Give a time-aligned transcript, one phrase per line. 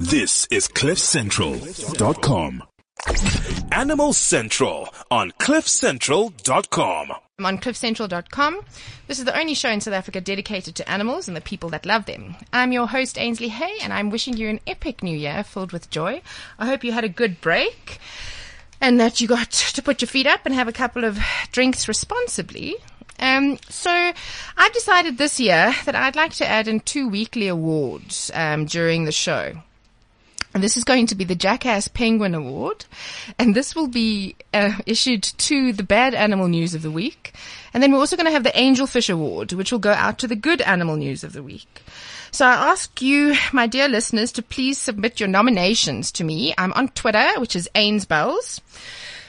[0.00, 2.62] This is CliffCentral.com.
[3.72, 7.12] Animal Central on CliffCentral.com.
[7.40, 8.60] I'm on cliffcentral.com.
[9.08, 11.84] This is the only show in South Africa dedicated to animals and the people that
[11.84, 12.36] love them.
[12.52, 15.90] I'm your host, Ainsley Hay, and I'm wishing you an epic new year filled with
[15.90, 16.22] joy.
[16.60, 17.98] I hope you had a good break
[18.80, 21.18] and that you got to put your feet up and have a couple of
[21.50, 22.76] drinks responsibly.
[23.18, 28.30] Um, so I've decided this year that I'd like to add in two weekly awards
[28.32, 29.60] um, during the show.
[30.60, 32.84] This is going to be the Jackass Penguin Award.
[33.38, 37.32] And this will be uh, issued to the bad animal news of the week.
[37.72, 40.26] And then we're also going to have the Angelfish Award, which will go out to
[40.26, 41.82] the good animal news of the week.
[42.30, 46.54] So I ask you, my dear listeners, to please submit your nominations to me.
[46.58, 48.60] I'm on Twitter, which is Ainsbells.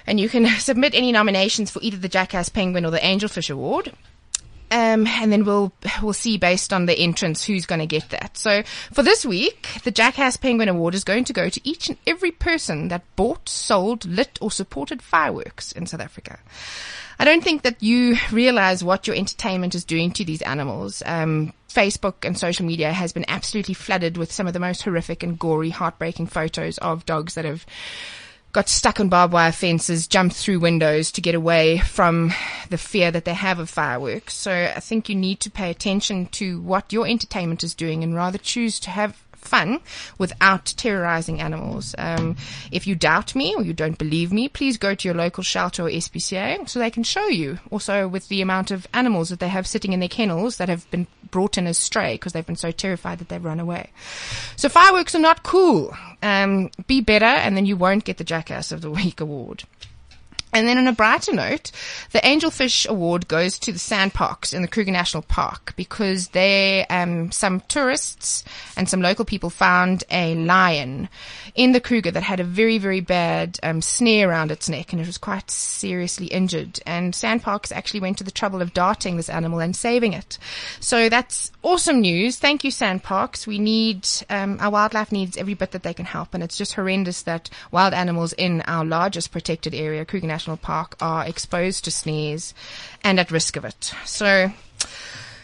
[0.06, 3.94] And you can submit any nominations for either the Jackass Penguin or the Angelfish Award.
[4.72, 8.38] Um, and then we'll we'll see based on the entrance who's going to get that.
[8.38, 11.98] So for this week, the Jackass Penguin Award is going to go to each and
[12.06, 16.40] every person that bought, sold, lit, or supported fireworks in South Africa.
[17.22, 21.04] I don't think that you realize what your entertainment is doing to these animals.
[21.06, 25.22] Um, Facebook and social media has been absolutely flooded with some of the most horrific
[25.22, 27.66] and gory, heartbreaking photos of dogs that have
[28.52, 32.34] got stuck on barbed wire fences, jumped through windows to get away from
[32.70, 34.34] the fear that they have of fireworks.
[34.34, 38.16] So I think you need to pay attention to what your entertainment is doing and
[38.16, 39.80] rather choose to have fun
[40.18, 41.96] without terrorizing animals.
[41.98, 42.36] Um,
[42.72, 45.84] if you doubt me or you don't believe me, please go to your local shelter
[45.84, 47.60] or SPCA so they can show you.
[47.72, 50.90] Also, with the amount of animals that they have sitting in their kennels that have
[50.92, 53.90] been brought in as stray because they've been so terrified that they've run away.
[54.56, 55.96] So fireworks are not cool.
[56.22, 59.64] Um, be better, and then you won't get the Jackass of the Week award.
[60.52, 61.72] And then on a brighter note,
[62.12, 67.32] the Angelfish Award goes to the SANParks in the Kruger National Park because they, um,
[67.32, 68.44] some tourists
[68.76, 71.08] and some local people found a lion
[71.54, 75.02] in the Kruger that had a very, very bad um, snare around its neck and
[75.02, 76.80] it was quite seriously injured.
[76.86, 80.40] And SANParks actually went to the trouble of darting this animal and saving it.
[80.80, 82.38] So that's awesome news.
[82.38, 83.46] Thank you, SANParks.
[83.46, 86.34] We need, um, our wildlife needs every bit that they can help.
[86.34, 90.66] And it's just horrendous that wild animals in our largest protected area, Kruger National National
[90.66, 92.56] Park are exposed to snares
[93.04, 93.94] and at risk of it.
[94.04, 94.52] So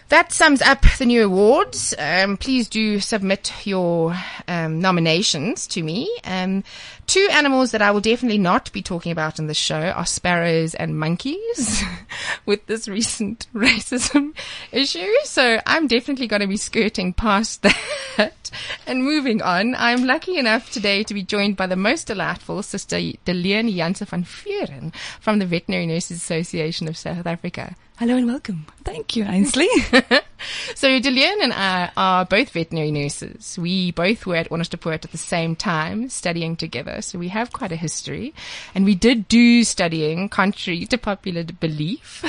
[0.09, 1.93] that sums up the new awards.
[1.97, 4.15] Um, please do submit your
[4.47, 6.15] um, nominations to me.
[6.23, 6.63] Um,
[7.07, 10.75] two animals that I will definitely not be talking about in this show are sparrows
[10.75, 11.83] and monkeys
[12.45, 14.33] with this recent racism
[14.71, 15.11] issue.
[15.23, 17.61] So I'm definitely going to be skirting past
[18.17, 18.51] that
[18.85, 19.75] and moving on.
[19.75, 24.23] I'm lucky enough today to be joined by the most delightful sister Delian Janse van
[24.23, 27.75] Vuren from the Veterinary Nurses Association of South Africa.
[27.97, 28.65] Hello and welcome.
[28.83, 29.69] Thank you, Ainsley.
[30.75, 33.57] so Delian and I are both veterinary nurses.
[33.57, 37.01] We both were at Onderstepoort at the same time, studying together.
[37.01, 38.33] So we have quite a history.
[38.73, 42.25] And we did do studying contrary to popular belief.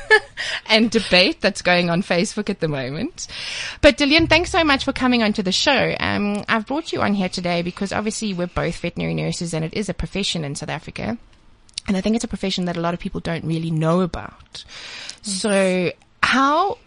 [0.66, 3.26] and debate that's going on Facebook at the moment.
[3.80, 5.96] But Delian, thanks so much for coming onto the show.
[5.98, 9.74] Um, I've brought you on here today because obviously we're both veterinary nurses and it
[9.74, 11.18] is a profession in South Africa.
[11.90, 14.64] And I think it's a profession that a lot of people don't really know about.
[15.22, 15.90] So
[16.22, 16.78] how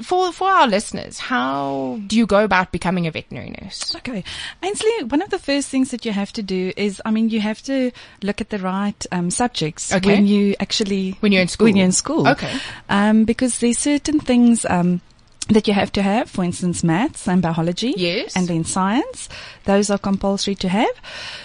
[0.00, 3.94] for for our listeners, how do you go about becoming a veterinary nurse?
[3.96, 4.24] Okay,
[4.62, 7.40] Ainsley, one of the first things that you have to do is, I mean, you
[7.40, 7.90] have to
[8.22, 10.08] look at the right um, subjects Okay.
[10.08, 11.66] when you actually When you're in school.
[11.66, 12.56] When you're in school, Okay.
[12.88, 14.64] um, because there's certain things.
[14.64, 15.02] Um,
[15.48, 17.94] that you have to have, for instance, maths and biology.
[17.96, 18.34] Yes.
[18.36, 19.28] And then science.
[19.64, 20.90] Those are compulsory to have.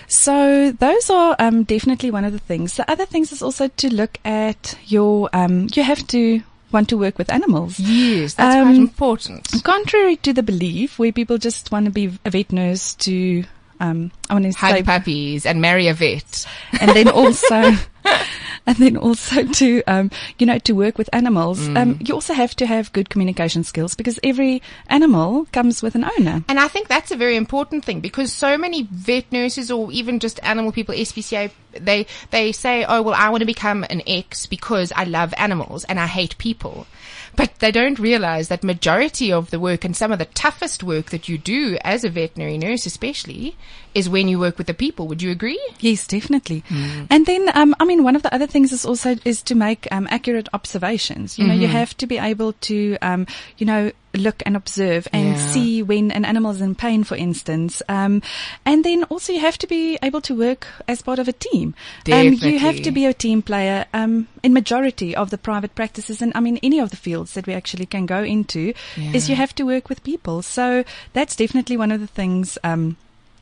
[0.08, 2.76] So those are um, definitely one of the things.
[2.78, 6.42] The other things is also to look at your, um, you have to
[6.72, 7.80] want to work with animals.
[7.80, 9.48] Yes, that's quite Um, important.
[9.64, 13.44] Contrary to the belief where people just want to be a vet nurse to,
[13.80, 16.46] um, I want to Hug puppies and marry a vet.
[16.80, 17.74] and then also,
[18.66, 21.68] and then also to, um, you know, to work with animals.
[21.70, 26.06] Um, you also have to have good communication skills because every animal comes with an
[26.18, 26.44] owner.
[26.48, 30.20] And I think that's a very important thing because so many vet nurses or even
[30.20, 34.46] just animal people, SPCA, they, they say, oh, well, I want to become an X
[34.46, 36.88] because I love animals and I hate people.
[37.36, 41.12] But they don't realize that majority of the work and some of the toughest work
[41.12, 43.56] that you do as a veterinary nurse, especially,
[43.94, 45.08] is when you work with the people.
[45.08, 45.60] Would you agree?
[45.80, 46.64] Yes, definitely.
[47.10, 49.88] And then, um, I mean, one of the other things is also is to make
[49.92, 51.38] um, accurate observations.
[51.40, 55.38] You know, you have to be able to, um, you know, look and observe and
[55.38, 55.52] Yeah.
[55.52, 57.82] see when an animal is in pain, for instance.
[57.88, 58.22] Um,
[58.66, 61.74] and then also you have to be able to work as part of a team.
[62.12, 66.22] Um, you have to be a team player um, in majority of the private practices,
[66.22, 68.74] and I mean any of the fields that we actually can go into
[69.14, 70.42] is you have to work with people.
[70.42, 70.84] So
[71.14, 72.58] that's definitely one of the things.
[72.64, 72.98] Um,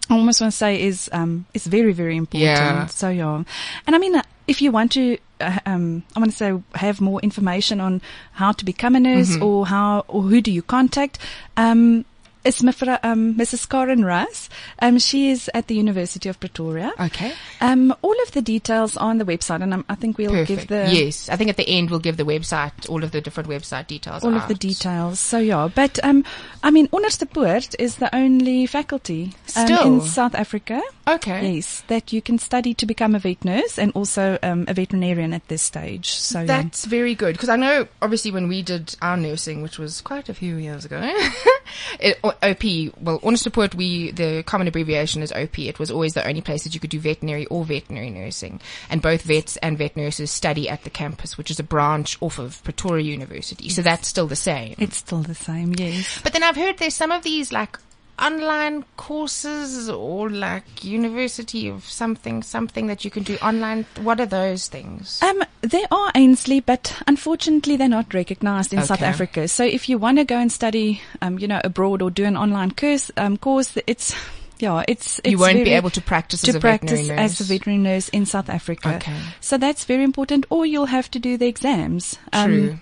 [0.09, 2.41] I almost want to say is um, is very very important.
[2.41, 2.85] Yeah.
[2.87, 3.43] So yeah,
[3.85, 4.19] and I mean,
[4.49, 8.01] if you want to, uh, um, I want to say have more information on
[8.33, 9.43] how to become a nurse Mm-hmm.
[9.43, 11.19] or how or who do you contact.
[11.57, 12.05] Um,
[12.43, 13.67] it's Mevra, um, Mrs.
[13.67, 14.49] Karen Russ.
[14.79, 16.93] Um, she is at the University of Pretoria.
[16.99, 17.33] Okay.
[17.59, 20.89] Um, all of the details are on the website, and I think we'll give the
[20.91, 23.87] yes, I think at the end we'll give the website, all of the different website
[23.87, 24.23] details.
[24.23, 25.19] all of the details.
[25.19, 26.23] So yeah, but um,
[26.63, 29.95] I mean, Onderstepoort is the only faculty um, Still?
[29.95, 30.81] in South Africa.
[31.07, 31.55] Okay.
[31.55, 35.33] Yes, that you can study to become a vet nurse and also um, a veterinarian
[35.33, 36.11] at this stage.
[36.11, 36.45] So yeah.
[36.45, 40.29] That's very good because I know obviously when we did our nursing, which was quite
[40.29, 40.99] a few years ago,
[41.99, 42.63] it, OP.
[43.01, 45.59] Well, Onderstepoort, we the common abbreviation is OP.
[45.59, 48.59] It was always the only place that you could do veterinary or veterinary nursing,
[48.89, 52.39] and both vets and vet nurses study at the campus, which is a branch off
[52.39, 53.69] of Pretoria University.
[53.69, 54.75] So that's still the same.
[54.77, 55.73] it's still the same.
[55.77, 56.19] Yes.
[56.23, 57.77] But then I've heard there's some of these like
[58.19, 63.85] online courses or like university of something, something that you can do online.
[64.01, 65.21] What are those things?
[65.21, 69.47] Um, they are Ainsley, but unfortunately they're not recognized in South Africa.
[69.47, 72.37] So if you want to go and study, um, you know, abroad or do an
[72.37, 74.15] online course, um, course, it's,
[74.59, 77.39] yeah, it's, it's you won't be able to practice as to a practice veterinary nurse.
[77.39, 78.95] as a veterinary nurse in South Africa.
[78.95, 79.17] Okay.
[79.39, 80.45] So that's very important.
[80.49, 82.17] Or you'll have to do the exams.
[82.33, 82.79] um, True.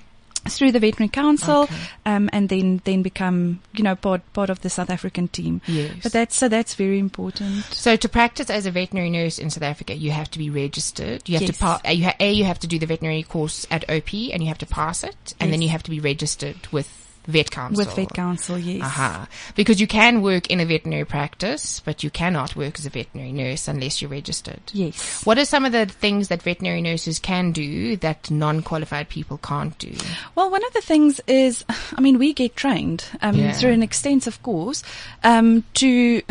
[0.50, 1.76] Through the veterinary council, Okay.
[2.06, 5.62] um, and then then become you know part part of the South African team.
[5.68, 5.92] Yes.
[6.04, 7.66] But that's so that's very important.
[7.66, 11.28] So to practice as a veterinary nurse in South Africa, you have to be registered.
[11.28, 11.58] You have Yes.
[11.58, 11.82] to pass.
[11.96, 14.58] You ha- a you have to do the veterinary course at OP, and you have
[14.60, 17.86] to pass it, and then you have to be registered with Vet Council.
[17.86, 18.82] With vet council, yes.
[18.82, 19.28] Aha.
[19.56, 23.34] Because you can work in a veterinary practice, but you cannot work as a veterinary
[23.34, 24.62] nurse unless you're registered.
[24.72, 25.26] Yes.
[25.26, 29.78] What are some of the things that veterinary nurses can do that non-qualified people can't
[29.78, 29.94] do?
[30.36, 31.66] Well, one of the things is,
[31.96, 33.52] I mean, we get trained um, Yeah.
[33.52, 34.82] through an extensive course
[35.24, 36.22] um, to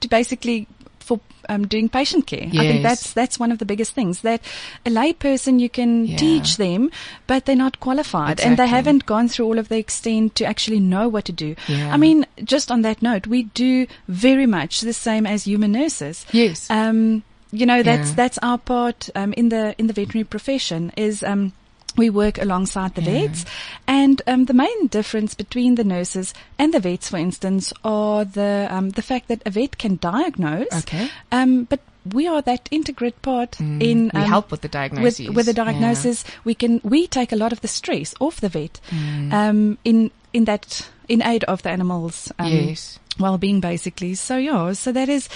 [0.00, 0.68] to basically
[1.06, 1.18] for
[1.48, 2.48] um, doing patient care.
[2.52, 4.40] I think that's that's one of the biggest things that
[4.84, 6.16] a lay person you can Yeah.
[6.18, 6.90] teach them,
[7.28, 10.80] but they're not qualified and they haven't gone through all of the extent to actually
[10.80, 11.54] know what to do.
[11.68, 11.94] Yeah.
[11.94, 16.26] I mean, just on that note, we do very much the same as human nurses.
[16.32, 16.68] Yes.
[16.70, 17.22] Um,
[17.52, 18.14] you know, that's Yeah.
[18.16, 21.52] that's our part um, in the in the veterinary profession is um,
[21.96, 23.26] we work alongside the Yeah.
[23.28, 23.44] vets,
[23.86, 28.66] and um, the main difference between the nurses and the vets, for instance, are the
[28.70, 31.08] um, the fact that a vet can diagnose, Okay.
[31.32, 31.80] um, but
[32.14, 34.14] we are that integrate part in Mm.
[34.14, 35.28] we um, help with the diagnosis.
[35.28, 35.64] with the Yeah.
[35.64, 36.24] diagnosis.
[36.44, 39.32] We can we take a lot of the stress off the vet Mm.
[39.32, 42.30] um, in in that in aid of the animals.
[42.38, 42.98] Um, yes.
[43.18, 44.14] well-being basically.
[44.14, 45.28] So yeah, so that is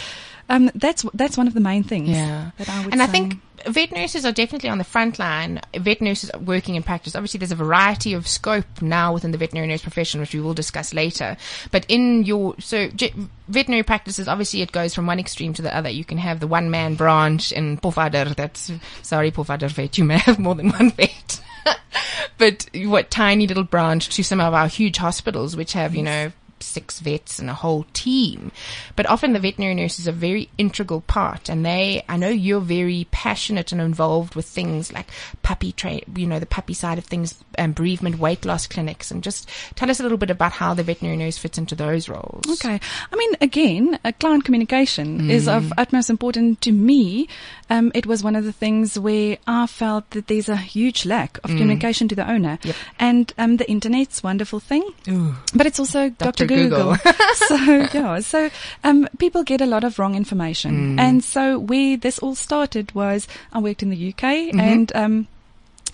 [0.49, 2.09] um that's that's one of the main things.
[2.11, 2.51] Yeah.
[2.59, 5.61] That I would and I think vet nurses are definitely on the front line.
[5.75, 7.15] Vet nurses working in practice.
[7.15, 10.55] Obviously, there's a variety of scope now within the veterinary nurse profession, which we will
[10.55, 11.37] discuss later.
[11.71, 13.15] But in your so j-
[13.49, 15.89] veterinary practices, obviously, it goes from one extreme to the other.
[15.89, 18.35] You can have the one man branch in Pofadder.
[18.37, 18.73] That's
[19.03, 19.99] sorry, Pofadder vet.
[19.99, 21.41] You may have more than one vet.
[22.39, 26.33] but what tiny little branch to some of our huge hospitals, which have you know
[26.63, 28.53] six vets and a whole team.
[28.97, 32.61] But often the veterinary nurse is a very integral part and they, I know you're
[32.61, 35.07] very passionate and involved with things like
[35.43, 39.23] puppy train, you know, the puppy side of things, um, bereavement, weight loss clinics and
[39.23, 42.45] just tell us a little bit about how the veterinary nurse fits into those roles.
[42.49, 42.81] Okay.
[43.13, 45.57] I mean, again, client communication is Mm.
[45.57, 47.29] of utmost importance to me.
[47.71, 51.39] Um, it was one of the things where I felt that there's a huge lack
[51.45, 52.59] of communication to the owner.
[52.59, 52.65] Mm.
[52.65, 52.77] Yep.
[52.99, 55.35] And um, the internet's wonderful thing, Ooh.
[55.55, 56.45] but it's also Dr.
[56.45, 56.47] Dr.
[56.47, 56.97] Google.
[57.49, 57.55] so
[57.95, 58.51] yeah, so
[58.85, 61.01] um, people get a lot of wrong information, Mm.
[61.01, 64.61] and so where this all started was I worked in the UK Mm-hmm.
[64.61, 64.93] and.
[64.97, 65.27] Um,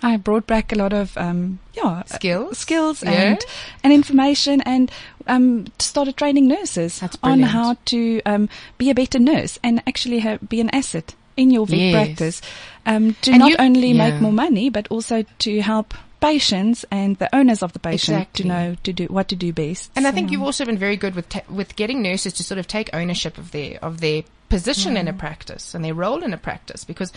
[0.03, 2.59] I brought back a lot of um, yeah uh, Skills?
[2.59, 3.13] skills Yeah.
[3.13, 3.41] and
[3.83, 4.91] and information, and
[5.27, 10.37] um, started training nurses on how to um, be a better nurse and actually ha-
[10.47, 11.93] be an asset in your vet Yes.
[12.07, 12.43] practice
[12.87, 14.11] um, to And not you- only yeah.
[14.11, 18.43] make more money but also to help patients and the owners of the patient Exactly.
[18.43, 19.91] to know to do what to do best.
[19.95, 22.59] And I think you've also been very good with ta- with getting nurses to sort
[22.59, 26.33] of take ownership of their of their position in a practice and their role in
[26.33, 27.13] a practice because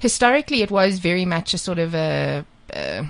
[0.00, 2.44] historically it was very much a sort of a.
[2.74, 3.04] Uh,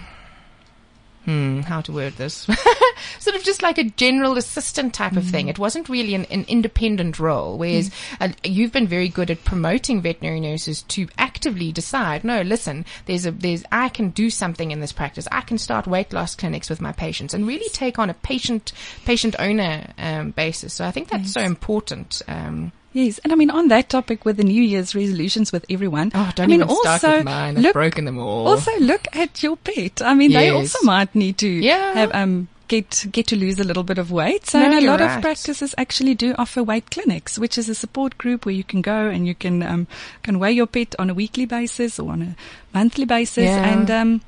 [1.27, 2.47] Hmm, how to word this?
[3.19, 5.49] sort of just like a general assistant type of thing.
[5.49, 7.59] It wasn't really an, an independent role.
[7.59, 7.91] Whereas
[8.21, 13.27] uh, you've been very good at promoting veterinary nurses to actively decide, no, listen, there's
[13.27, 15.27] a, there's, I can do something in this practice.
[15.33, 18.73] I can start weight loss clinics with my patients and really take on a patient,
[19.05, 20.75] patient owner, um, basis.
[20.75, 22.23] So I think that's so important.
[22.29, 26.11] Um, Yes, and I mean on that topic with the New Year's resolutions with everyone.
[26.13, 27.57] oh, don't I mean even start also with mine.
[27.57, 28.49] I've look broken them all.
[28.49, 30.03] also look at your pet.
[30.03, 31.93] I mean, they also might need to Yeah.
[31.95, 34.47] have um get get to lose a little bit of weight.
[34.47, 35.17] So No, a lot right.
[35.17, 38.81] of practices actually do offer weight clinics, which is a support group where you can
[38.81, 39.87] go and you can um,
[40.23, 42.37] can weigh your pet on a weekly basis or on a
[42.73, 43.69] monthly basis Yeah.
[43.73, 44.21] and um,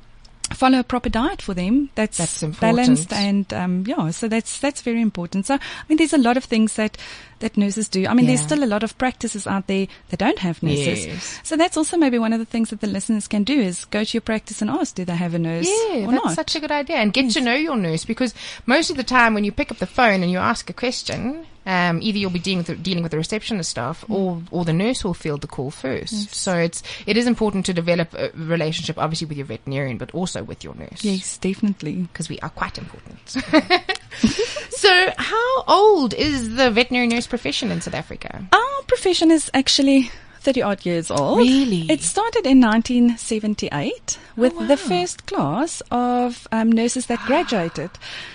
[0.52, 1.90] follow a proper diet for them.
[1.94, 5.46] That's, That's balanced and um, yeah, so that's that's very important.
[5.46, 6.96] So I mean, there's a lot of things that
[7.40, 8.06] that nurses do.
[8.06, 11.06] I mean, there's still a lot of practices out there that don't have nurses.
[11.06, 11.40] Yes.
[11.42, 14.04] So that's also maybe one of the things that the listeners can do is go
[14.04, 16.34] to your practice and ask, do they have a nurse Yeah, or that's not?
[16.34, 16.96] such a good idea.
[16.96, 18.32] And get to know your nurse because
[18.66, 21.44] most of the time when you pick up the phone and you ask a question,
[21.66, 24.72] um, either you'll be dealing with the, dealing with the receptionist staff or or the
[24.72, 26.34] nurse will field the call first.
[26.34, 30.42] So it's it is important to develop a relationship, obviously with your veterinarian, but also
[30.42, 31.04] with your nurse.
[31.04, 32.02] yes, definitely.
[32.12, 33.18] because we are quite important.
[34.70, 38.44] so, how old is the veterinary nurse profession in South Africa?
[38.52, 40.10] Our profession is actually
[40.42, 41.38] 30 odd years old.
[41.38, 41.90] Really?
[41.90, 44.66] It started in 1978 with wow.
[44.66, 47.90] the first class of um, nurses that graduated.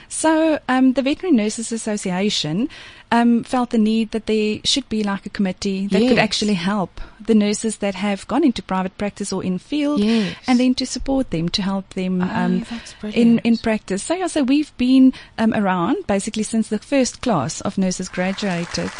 [0.09, 2.69] So um, the Veterinary Nurses Association
[3.11, 6.99] um, felt the need that there should be like a committee that could actually help
[7.19, 10.35] the nurses that have gone into private practice or in field Yes.
[10.47, 12.65] and then to support them, to help them Oh, um,
[13.03, 14.03] in, in practice.
[14.03, 18.91] So, yeah, so we've been um, around basically since the first class of nurses graduated.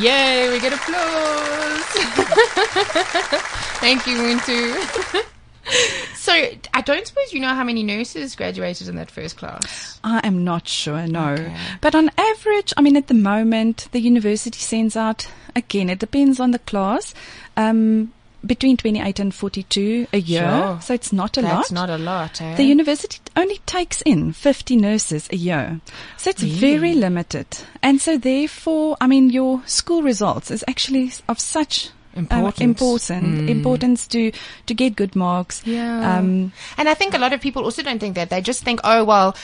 [0.00, 1.84] Yay, we get applause.
[3.80, 5.24] Thank you, Wintu.
[6.16, 9.98] so, I don't suppose you know how many nurses graduated in that first class.
[10.04, 11.32] I am not sure, no.
[11.32, 11.54] Okay.
[11.80, 16.40] But on average, I mean, at the moment, the university sends out, again, it depends
[16.40, 17.14] on the class,
[17.56, 18.12] um,
[18.44, 20.42] between 28 and 42 a year.
[20.42, 20.78] Sure.
[20.82, 21.88] So it's not a That's lot.
[21.88, 22.54] not a lot, eh?
[22.56, 25.80] the university only takes in 50 nurses a year.
[26.18, 26.56] So it's Really?
[26.58, 27.46] very limited.
[27.82, 33.48] And so therefore, I mean, your school results is actually of such um, important Mm.
[33.48, 34.32] importance to,
[34.66, 35.62] to get good marks.
[35.66, 36.18] Yeah.
[36.18, 38.30] Um, and I think a lot of people also don't think that.
[38.30, 39.36] They just think, oh, well,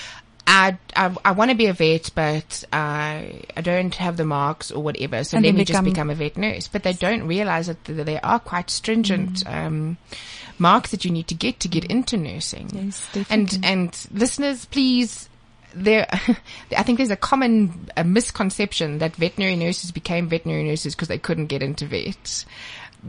[0.47, 4.71] I, I, I want to be a vet, but I, I don't have the marks
[4.73, 5.23] or whatever.
[5.23, 6.67] So And let then me just become- become a vet nurse.
[6.69, 9.67] But they don't realize that th- there are quite stringent, Mm.
[9.67, 9.97] um,
[10.59, 12.69] marks that you need to get to get into nursing.
[12.75, 15.30] Yes, And, and listeners, please,
[15.75, 16.07] there,
[16.77, 21.19] I think there's a common a misconception that veterinary nurses became veterinary nurses because they
[21.19, 22.45] couldn't get into vet.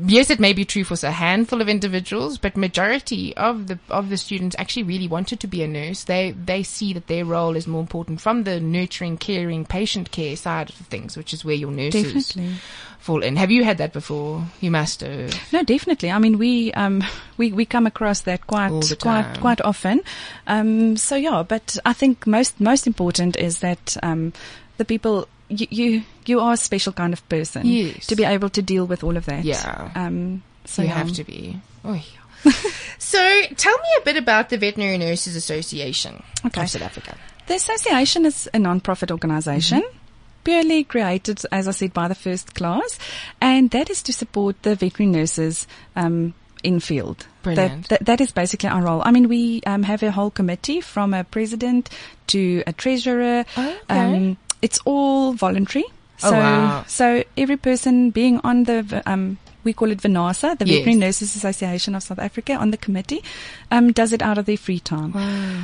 [0.05, 4.09] Yes, it may be true for a handful of individuals, but majority of the of
[4.09, 6.05] the students actually really wanted to be a nurse.
[6.05, 10.35] They they see that their role is more important from the nurturing, caring, patient care
[10.37, 12.55] side of things, which is where your nurses Definitely.
[12.99, 13.35] fall in.
[13.35, 14.45] Have you had that before?
[14.61, 15.33] You must have.
[15.51, 16.09] No, definitely.
[16.09, 17.03] I mean, we um,
[17.37, 18.71] we we come across that quite
[19.01, 20.01] quite quite often.
[20.47, 24.31] Um, so yeah, but I think most most important is that um,
[24.77, 28.07] the people you, you you are a special kind of person Yes.
[28.07, 29.43] to be able to deal with all of that.
[29.43, 29.91] Yeah.
[29.95, 30.93] Um, so you yeah.
[30.95, 31.59] have to be.
[31.83, 31.93] Oh,
[32.45, 32.51] yeah.
[32.97, 33.19] so,
[33.57, 36.61] tell me a bit about the Veterinary Nurses Association Okay.
[36.63, 37.15] of South Africa.
[37.47, 39.81] The association is a non-profit organization.
[39.81, 39.97] Mm-hmm.
[40.43, 42.97] Purely created, as I said, by the first class,
[43.39, 47.27] and that is to support the veterinary nurses um, in field.
[47.43, 47.89] Brilliant.
[47.89, 49.03] That, that, that is basically our role.
[49.05, 51.91] I mean, we um, have a whole committee from a president
[52.27, 53.45] to a treasurer.
[53.55, 53.77] Okay.
[53.89, 55.85] Um, it's all voluntary.
[56.23, 56.83] Oh, So, wow.
[56.87, 60.77] so every person being on the um, we call it VNASA, the Yes.
[60.79, 63.23] Veterinary Nurses Association of South Africa, on the committee,
[63.69, 65.13] um, does it out of their free time.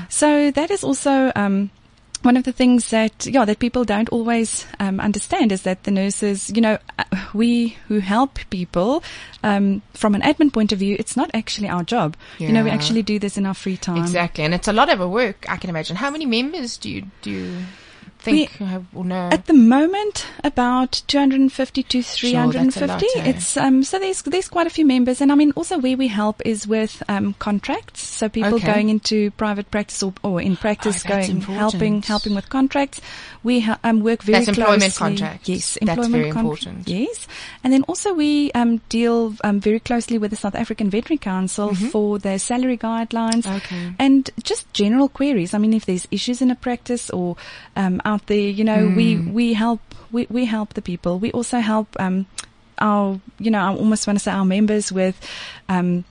[0.10, 1.72] So that is also um,
[2.24, 5.92] one of the things that yeah that people don't always um, understand is that the
[5.92, 9.04] nurses, you know, uh, we who help people
[9.44, 12.16] um, from an admin point of view, it's not actually our job.
[12.40, 13.98] You know, we actually do this in our free time.
[13.98, 15.46] Exactly, and it's a lot of work.
[15.50, 15.96] I can imagine.
[15.96, 17.54] How many members do you do
[18.32, 19.30] think have, or know?
[19.32, 22.86] At the moment, about 250 to 350.
[22.86, 23.30] lot, eh?
[23.30, 26.08] It's um, so there's there's quite a few members, and I mean also where we
[26.08, 28.06] help is with um, contracts.
[28.06, 28.66] So people Okay.
[28.66, 33.02] going into private practice or, or in practice Oh, going helping helping with contracts.
[33.48, 35.18] We ha- um, work very That's employment closely.
[35.18, 35.48] contracts.
[35.50, 36.88] Yes, That's employment very con- important.
[36.88, 37.28] Yes,
[37.64, 41.74] and then also we um, deal um, very closely with the South African Veterinary Council
[41.92, 43.56] for their salary guidelines Mm-hmm.
[43.64, 43.86] Okay.
[44.00, 45.54] and just general queries.
[45.54, 47.36] I mean, if there's issues in a practice or
[47.76, 49.34] um, out there, you know, we Hmm.
[49.34, 49.80] we help
[50.12, 51.18] we, we help the people.
[51.20, 52.26] We also help um,
[52.80, 55.16] our you know I almost want to say our members with
[55.70, 56.04] um,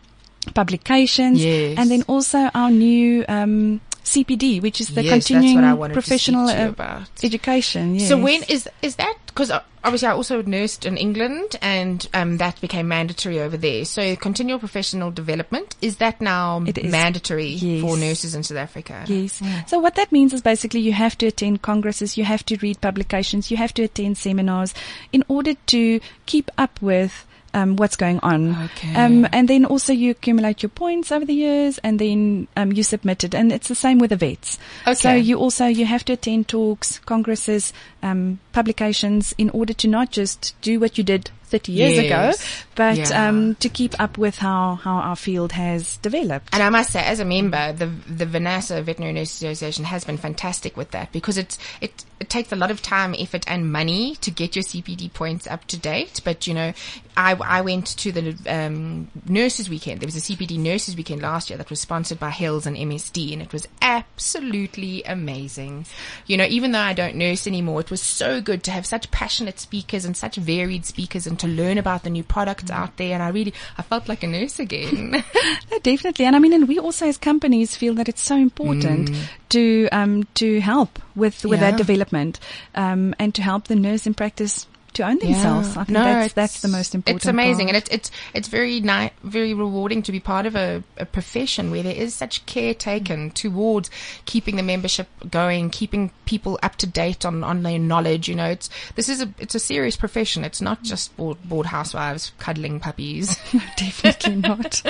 [0.54, 1.78] publications, Yes.
[1.78, 5.94] and then also our new um, CPD, which is the yes, continuing what I wanted
[5.94, 8.00] professional to speak to you uh, education.
[8.00, 9.16] So when is is that?
[9.26, 9.50] Because
[9.82, 13.84] obviously I also nursed in England, and um, that became mandatory over there.
[13.84, 16.90] So continual professional development is that now is.
[16.90, 17.82] mandatory Yes.
[17.82, 19.04] for nurses in South Africa?
[19.08, 19.42] Yes.
[19.66, 22.80] So what that means is basically you have to attend congresses, you have to read
[22.80, 24.72] publications, you have to attend seminars
[25.12, 28.54] in order to keep up with um, what's going on.
[28.66, 28.94] Okay.
[28.94, 32.82] Um, and then also you accumulate your points over the years, and then um, you
[32.82, 33.34] submit it.
[33.34, 34.58] And it's the same with the vets.
[34.82, 34.94] Okay.
[34.94, 37.72] So you also you have to attend talks, congresses,
[38.02, 42.04] um, publications in order to not just do what you did 30 years Yes.
[42.06, 43.28] ago, but Yeah.
[43.28, 46.50] um, to keep up with how, how our field has developed.
[46.52, 50.16] And I must say, as a member, the the VNASA Veterinary Nurses Association has been
[50.18, 54.16] fantastic with that because it's it, it takes a lot of time, effort, and money
[54.20, 56.20] to get your CPD points up to date.
[56.24, 56.72] But you know,
[57.16, 60.00] I I went to the um, nurses weekend.
[60.00, 63.32] There was a CPD nurses weekend last year that was sponsored by Hills and MSD,
[63.32, 65.86] and it was absolutely amazing.
[66.26, 69.10] You know, even though I don't nurse anymore, it was so good to have such
[69.10, 72.22] passionate speakers and such varied speakers, and to learn about the new
[72.66, 73.14] products out there.
[73.14, 75.22] And I really I felt like a nurse again.
[75.70, 76.24] No, definitely.
[76.24, 79.10] And I mean, and we also as companies feel that it's so important
[79.50, 81.62] to, um, to help with, with Mm.
[81.62, 81.70] Yeah.
[81.70, 82.40] that development,
[82.74, 85.76] um, and to help the nurse in practice to own themselves.
[85.76, 87.68] I think that's, that's the most important It's amazing, part.
[87.68, 91.70] and it's it's it's very ni- very rewarding to be part of a, a profession
[91.70, 93.90] where there is such care taken towards
[94.24, 98.28] keeping the membership going, keeping people up to date on, on their knowledge.
[98.28, 100.44] You know, it's this is a it's a serious profession.
[100.44, 103.36] It's not just bored, bored housewives cuddling puppies.
[103.76, 104.82] definitely not.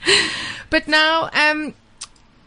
[0.70, 1.74] but now, um.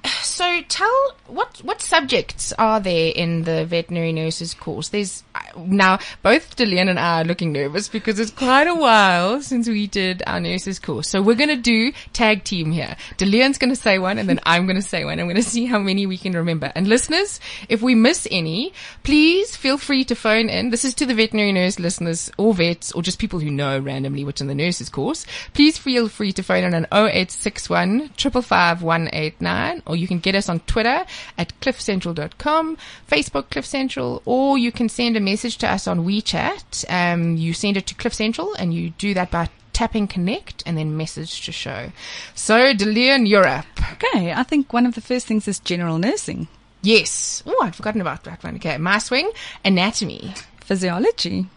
[0.05, 4.89] So tell what what subjects are there in the veterinary nurses course?
[4.89, 9.41] There's uh, now both Delian and I are looking nervous because it's quite a while
[9.41, 11.09] since we did our nurses course.
[11.09, 12.95] So we're going to do tag team here.
[13.17, 15.19] Delian's going to say one and then I'm going to say one.
[15.19, 16.71] I'm going to see how many we can remember.
[16.75, 20.69] And listeners, if we miss any, please feel free to phone in.
[20.69, 24.23] This is to the veterinary nurse listeners or vets or just people who know randomly
[24.23, 25.25] what's in the nurses course.
[25.53, 30.49] Please feel free to phone in on 0861 555 189 or you can get us
[30.49, 31.05] on Twitter
[31.37, 32.77] at cliffcentral.com,
[33.09, 36.85] Facebook Cliff Central, or you can send a message to us on WeChat.
[36.89, 40.77] Um, you send it to Cliff Central and you do that by tapping connect and
[40.77, 41.91] then message to show.
[42.33, 43.65] So, Delian, you're up.
[43.93, 44.31] Okay.
[44.31, 46.47] I think one of the first things is general nursing,
[46.81, 47.41] Yes.
[47.47, 48.55] Oh, I'd forgotten about that one.
[48.57, 48.77] Okay.
[48.77, 49.31] My swing,
[49.63, 50.33] anatomy.
[50.61, 51.47] physiology.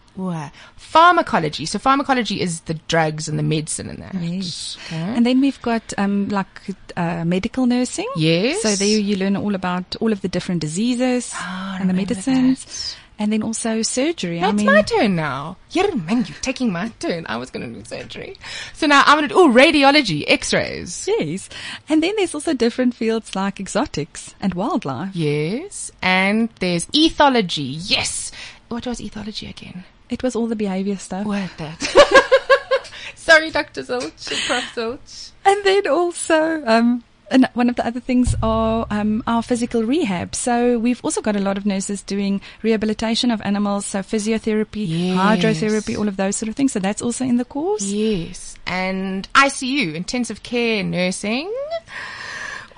[0.77, 1.65] Pharmacology.
[1.67, 4.15] So pharmacology is the drugs and the medicine and that.
[4.15, 4.77] Yes.
[4.87, 4.97] Okay.
[4.97, 6.49] And then we've got um, like
[6.97, 8.09] uh, medical nursing.
[8.17, 8.63] Yes.
[8.63, 12.97] So there you learn all about all of the different diseases I and the medicines.
[13.21, 14.39] And then also surgery.
[14.39, 15.57] I That's mean, my turn now.
[15.75, 17.27] Man, you're taking my turn.
[17.29, 18.37] I was going to do surgery.
[18.75, 21.09] So now I'm going to do, oh, radiology, x-rays.
[21.09, 21.49] yes.
[21.89, 25.17] And then there's also different fields like exotics and wildlife.
[25.17, 25.91] Yes.
[26.01, 27.79] And there's ethology.
[27.91, 28.31] Yes.
[28.69, 29.85] What was ethology again?
[30.11, 31.27] It was all the behavior stuff.
[31.27, 31.81] What that?
[33.15, 33.83] Sorry, Dr.
[33.83, 34.65] Zolch, Prof.
[34.75, 35.31] Zolch.
[35.45, 40.35] And then also, um, and one of the other things are um, our physical rehab.
[40.35, 45.19] So we've also got a lot of nurses doing rehabilitation of animals, so physiotherapy, Yes.
[45.19, 46.73] hydrotherapy, all of those sort of things.
[46.73, 47.83] So that's also in the course.
[47.83, 48.57] Yes.
[48.67, 51.53] And ICU, intensive care nursing.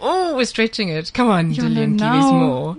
[0.00, 1.12] Oh, we're stretching it.
[1.12, 2.76] Come on, Dylan, give us more.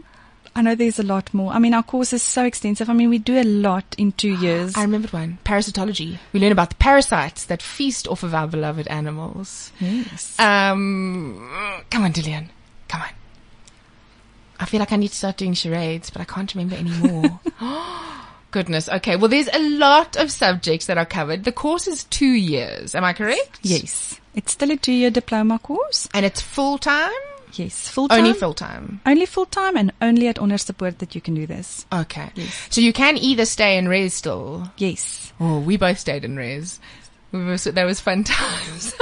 [0.53, 1.53] I know there's a lot more.
[1.53, 2.89] I mean, our course is so extensive.
[2.89, 4.73] I mean, we do a lot in two years.
[4.77, 5.37] I remembered one.
[5.45, 6.19] Parasitology.
[6.33, 9.71] We learn about the parasites that feast off of our beloved animals.
[9.79, 10.37] yes.
[10.39, 11.49] Um,
[11.89, 12.49] come on, Dillian.
[12.89, 13.09] Come on.
[14.59, 17.39] I feel like I need to start doing charades, but I can't remember anymore.
[18.51, 18.89] Goodness.
[18.89, 19.15] Okay.
[19.15, 21.45] Well, there's a lot of subjects that are covered.
[21.45, 22.93] The course is two years.
[22.93, 23.59] Am I correct?
[23.63, 24.19] yes.
[24.33, 26.07] It's still a two-year diploma course.
[26.13, 27.11] And it's full time?
[27.53, 27.89] Yes.
[27.89, 28.19] Full time.
[28.19, 29.01] Only full time.
[29.05, 31.85] Only full time and only at Onderstepoort that you can do this.
[31.91, 32.29] Okay.
[32.35, 32.67] Yes.
[32.69, 34.71] So you can either stay in res still.
[34.77, 35.33] Yes.
[35.39, 36.79] Oh, we both stayed in res.
[37.31, 38.93] We were, that was fun times.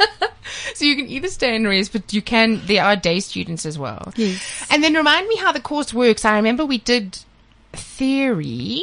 [0.74, 3.78] so you can either stay in res, but you can, there are day students as
[3.78, 4.12] well.
[4.16, 4.66] Yes.
[4.70, 6.24] And then remind me how the course works.
[6.24, 7.18] I remember we did
[7.72, 8.82] theory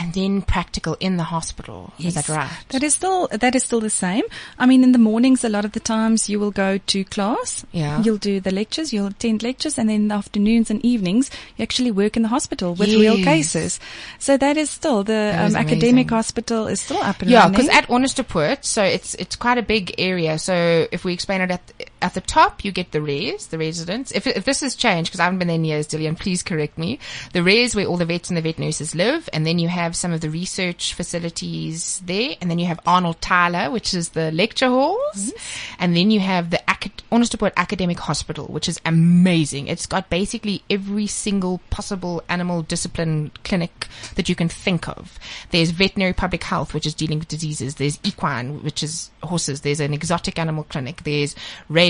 [0.00, 1.92] and then practical in the hospital.
[1.98, 2.50] Is that right?
[2.70, 4.24] That is still that is still the same.
[4.58, 7.66] I mean, in the mornings, a lot of the times you will go to class.
[7.72, 8.02] Yeah.
[8.02, 8.92] You'll do the lectures.
[8.92, 12.28] You'll attend lectures, and then in the afternoons and evenings, you actually work in the
[12.28, 13.78] hospital with real cases.
[14.18, 17.52] So that is still the is um, academic hospital is still up and Yeah, running.
[17.52, 20.38] because at Onderstepoort, so it's it's quite a big area.
[20.38, 24.12] So if we explain it at at the top, you get the res, the residents.
[24.12, 26.78] If if this has changed, because I haven't been there in years, Dillian, please correct
[26.78, 26.98] me.
[27.32, 29.96] The res where all the vets and the vet nurses live, and then you have
[29.96, 34.32] some of the research facilities there, and then you have Arnold Theiler, which is the
[34.32, 35.82] lecture halls, mm-hmm.
[35.82, 39.68] and then you have the Acad- Onderstepoort Academic Hospital, which is amazing.
[39.68, 45.18] It's got basically every single possible animal discipline clinic that you can think of.
[45.50, 47.74] There's veterinary public health, which is dealing with diseases.
[47.74, 49.60] There's equine, which is horses.
[49.60, 51.02] There's an exotic animal clinic.
[51.02, 51.34] There's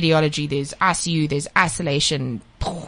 [0.00, 2.40] radiology, there's ICU, there's isolation,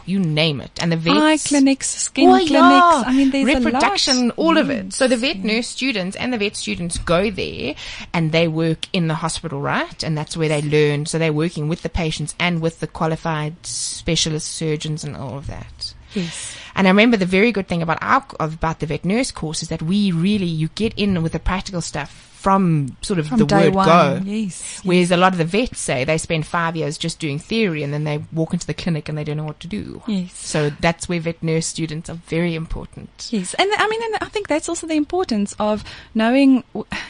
[0.05, 0.71] you name it.
[0.81, 1.17] And the vets.
[1.19, 2.51] Eye clinics, skin Oh, clinics.
[2.51, 3.03] yeah.
[3.05, 4.37] I mean, there's reproduction, a lot.
[4.37, 4.93] all of it.
[4.93, 7.75] So the vet nurse students and the vet students go there
[8.13, 10.03] and they work in the hospital, right?
[10.03, 11.05] And that's where they learn.
[11.05, 15.47] So they're working with the patients and with the qualified specialist surgeons and all of
[15.47, 15.93] that.
[16.13, 16.55] Yes.
[16.75, 19.69] And I remember the very good thing about our about the vet nurse course is
[19.69, 23.45] that we really you get in with the practical stuff from sort of From the
[23.45, 23.87] day word one.
[23.87, 24.21] go.
[24.25, 24.81] Yes.
[24.83, 27.93] Whereas a lot of the vets say they spend five years just doing theory and
[27.93, 30.01] then they walk into the clinic and they don't know what to do.
[30.07, 30.33] Yes.
[30.37, 33.29] So that's where vet nurse students are very important.
[33.31, 36.63] Yes, and I mean, and I think that's also the importance of knowing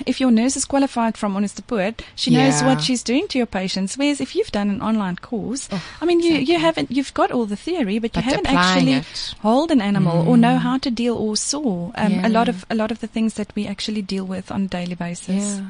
[0.06, 2.68] if your nurse is qualified from Onderstepoort, she knows Yeah.
[2.68, 3.98] what she's doing to your patients.
[3.98, 5.68] Whereas if you've done an online course,
[6.00, 8.94] I mean, you, you haven't, you've got all the theory, but, But you haven't actually
[8.94, 9.04] it.
[9.04, 9.38] Mm.
[9.40, 12.76] hold an animal or know how to deal or saw um, a lot of a
[12.76, 15.23] lot of the things that we actually deal with on a daily basis.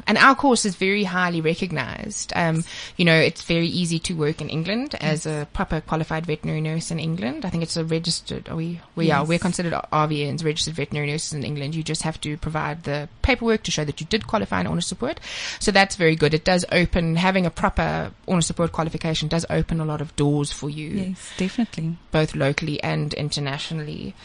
[0.08, 2.34] And our course is very highly recognized.
[2.36, 2.63] Um,
[2.98, 6.92] you know, it's very easy to work in England as a proper qualified veterinary nurse
[6.92, 7.46] in England.
[7.46, 11.34] I think it's a registered, are we, we are, we're considered RVNs, registered veterinary nurses
[11.34, 11.76] in England.
[11.76, 15.18] You just have to provide the paperwork to show that you did qualify in Onderstepoort.
[15.60, 16.34] So that's very good.
[16.34, 20.70] It does open, having a proper Onderstepoort qualification does open a lot of doors for
[20.70, 21.98] you Yes, definitely.
[22.12, 24.16] both locally and internationally.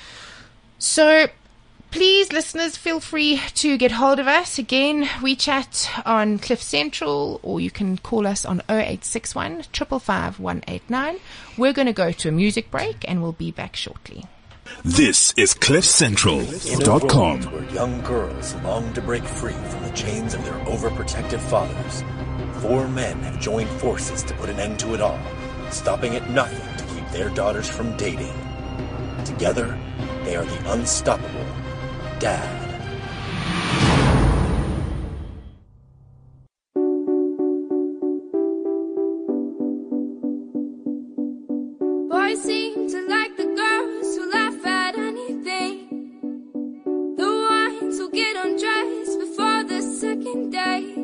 [0.78, 1.26] So,
[1.90, 4.58] please, listeners, feel free to get hold of us.
[4.58, 11.18] Again, WeChat on Cliff Central, or you can call us on 0861 555 189.
[11.56, 14.24] We're going to go to a music break, and we'll be back shortly.
[14.84, 17.40] This is In a world CliffCentral.com.
[17.52, 22.04] where young girls long to break free from the chains of their overprotective fathers,
[22.60, 25.18] four men have joined forces to put an end to it all,
[25.70, 28.32] stopping at nothing to keep their daughters from dating.
[29.24, 29.78] Together,
[30.24, 31.44] they are the unstoppable
[32.20, 32.42] Dad.
[42.10, 45.76] Boys seem to like the girls who laugh at anything.
[47.16, 50.96] The ones who get undressed before the second date.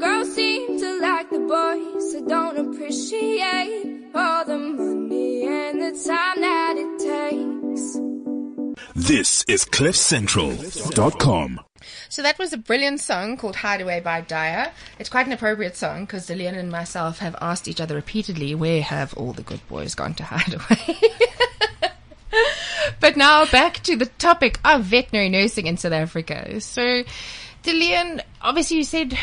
[0.00, 6.39] Girls seem to like the boys who don't appreciate all the money and the time.
[9.10, 11.60] This is CliffCentral.com.
[12.08, 14.70] So that was a brilliant song called Hideaway by Daya.
[15.00, 18.80] It's quite an appropriate song because Lillian and myself have asked each other repeatedly, where
[18.82, 21.00] have all the good boys gone to hide away?
[23.00, 26.60] but now back to the topic of veterinary nursing in South Africa.
[26.60, 27.02] So,
[27.66, 29.18] Lillian, obviously you said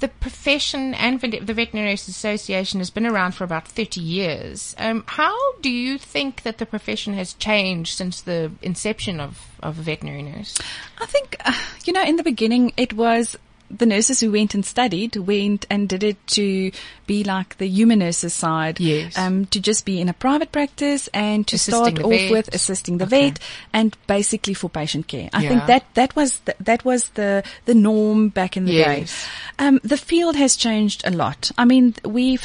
[0.00, 4.74] the profession and the Veterinary Nurses Association has been around for about 30 years.
[4.78, 9.74] Um, how do you think that the profession has changed since the inception of, of
[9.76, 10.58] veterinary nurse?
[10.98, 11.52] I think, uh,
[11.84, 13.36] you know, in the beginning, it was
[13.70, 16.70] the nurses who went and studied went and did it to
[17.06, 18.80] be like the human nurses side.
[18.80, 19.16] Yes.
[19.18, 22.30] Um, to just be in a private practice and to Assisting start off vet.
[22.30, 23.30] with assisting the Okay.
[23.30, 23.38] vet
[23.72, 25.28] and basically for patient care.
[25.32, 25.48] I Yeah.
[25.48, 29.24] think that, that was, the, that was the, the norm back in the Yes.
[29.58, 29.66] day.
[29.66, 31.50] Um, the field has changed a lot.
[31.58, 32.44] I mean, we've,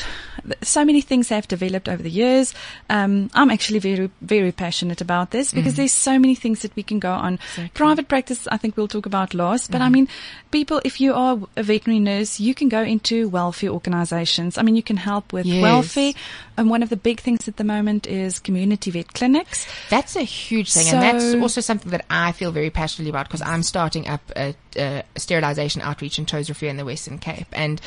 [0.62, 2.53] so many things have developed over the years.
[2.89, 6.84] Um, I'm actually very, very passionate about this because there's so many things that we
[6.84, 7.39] can go on.
[7.73, 10.07] Private practice, I think we'll talk about last, but I mean,
[10.51, 14.58] people, if you are a veterinary nurse, you can go into welfare organizations.
[14.58, 15.62] I mean, you can help with Yes.
[15.62, 16.13] welfare.
[16.58, 19.65] And one of the big things at the moment is community vet clinics.
[19.89, 23.41] That's a huge thing, and that's also something that I feel very passionately about because
[23.41, 27.82] I'm starting up a, a sterilization outreach in Touwsrivier in the Western Cape, and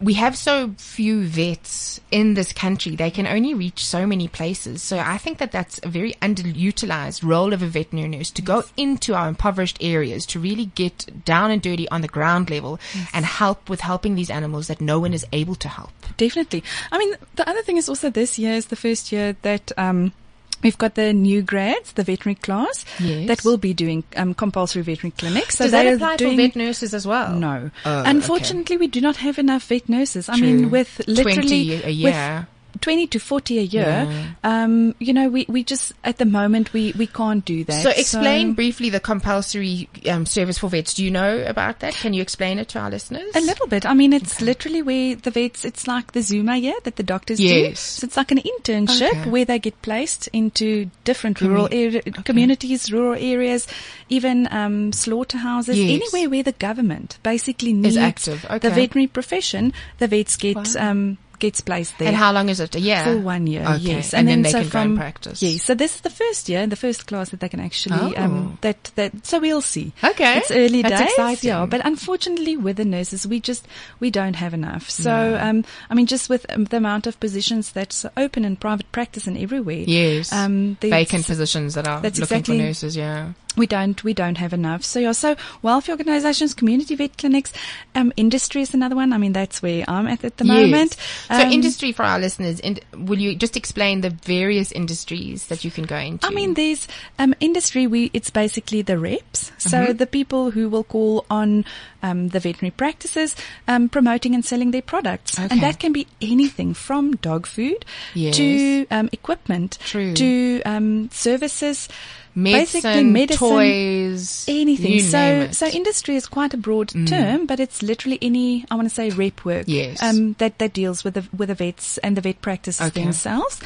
[0.00, 4.82] we have so few vets in this country; they can only reach so many places.
[4.82, 8.64] So I think that that's a very underutilized role of a veterinary nurse to go
[8.76, 12.80] into our impoverished areas to really get down and dirty on the ground level
[13.12, 15.92] and help with helping these animals that no one is able to help.
[16.16, 16.64] Definitely.
[16.90, 20.12] I mean, the other thing is also this year is the first year that, um,
[20.62, 23.28] We've got the new grads, the veterinary class, Yes.
[23.28, 25.56] that will be doing um, compulsory veterinary clinics.
[25.56, 27.34] So Does they that are apply doing, for vet nurses as well?
[27.34, 27.70] No.
[27.84, 30.28] Oh, Unfortunately, we do not have enough vet nurses.
[30.28, 30.46] I True.
[30.46, 32.48] mean, with literally 20 a with year.
[32.80, 34.30] 20 to 40 a year, Yeah.
[34.44, 37.82] um, you know, we, we just, at the moment, we, we can't do that.
[37.82, 40.94] So explain briefly the compulsory um, service for vets.
[40.94, 41.94] Do you know about that?
[41.94, 43.34] Can you explain it to our listeners?
[43.34, 43.84] A little bit.
[43.86, 47.38] I mean, it's literally where the vets, it's like the Zuma year that the doctors
[47.38, 47.44] do.
[47.44, 47.80] Yes.
[47.80, 49.30] So it's like an internship Okay.
[49.30, 53.66] where they get placed into different rural area, communities, rural areas,
[54.08, 56.00] even um, slaughterhouses, Yes.
[56.02, 58.42] anywhere where the government basically needs active.
[58.48, 59.72] the veterinary profession.
[59.98, 61.16] The vets get Wow.
[61.40, 62.08] Um, gets placed there.
[62.08, 62.74] And how long is it?
[62.76, 63.02] A year?
[63.04, 63.78] For one year, Okay.
[63.78, 64.14] yes.
[64.14, 65.42] And, then, then they so can from, and practice.
[65.42, 68.22] Yes, so this is the first year, the first class that they can actually, Oh.
[68.24, 69.92] um, that, that, so we'll see.
[70.04, 70.38] Okay.
[70.38, 71.10] It's early That's days.
[71.10, 71.48] exciting.
[71.48, 73.66] Yeah, but unfortunately with the nurses, we just,
[74.00, 74.90] we don't have enough.
[74.90, 78.90] So, um, I mean, just with um, the amount of positions that's open in private
[78.92, 79.84] practice and everywhere.
[79.86, 80.32] Yes.
[80.32, 83.32] Um, Vacant positions that are That's looking exactly- for nurses, yeah.
[83.56, 84.84] We don't we don't have enough.
[84.84, 87.52] So yeah, so welfare organisations, community vet clinics,
[87.94, 89.12] um, industry is another one.
[89.12, 90.96] I mean, that's where I'm at at the moment.
[91.28, 95.64] So Um, industry for our listeners, in, will you just explain the various industries that
[95.64, 96.26] you can go into?
[96.26, 96.86] I mean, there's
[97.18, 97.86] um, industry.
[97.86, 99.96] We it's basically the reps, so Mm-hmm.
[99.96, 101.64] the people who will call on
[102.02, 103.34] um, the veterinary practices,
[103.66, 105.48] um, promoting and selling their products, Okay.
[105.50, 107.84] and that can be anything from dog food
[108.14, 108.36] Yes.
[108.36, 110.14] to um, equipment True.
[110.14, 111.88] to um, services.
[112.34, 115.00] Medicine, basically medicine, toys, anything.
[115.00, 115.18] So.
[115.18, 115.54] Mm.
[115.54, 119.10] so industry is quite a broad term, but it's literally any, I want to say
[119.10, 119.64] rep work.
[119.66, 120.02] Yes.
[120.02, 123.02] Um, that, that deals with the, with the vets and the vet practices Okay.
[123.02, 123.60] themselves.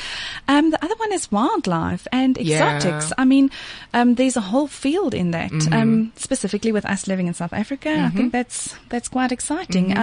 [0.48, 2.76] Um, the other one is wildlife and Yeah.
[2.76, 3.12] exotics.
[3.18, 3.50] I mean,
[3.92, 5.72] um, there's a whole field in that, Mm-hmm.
[5.72, 7.90] um, specifically with us living in South Africa.
[7.90, 9.88] I think that's, that's quite exciting.
[9.90, 9.98] Mm-hmm.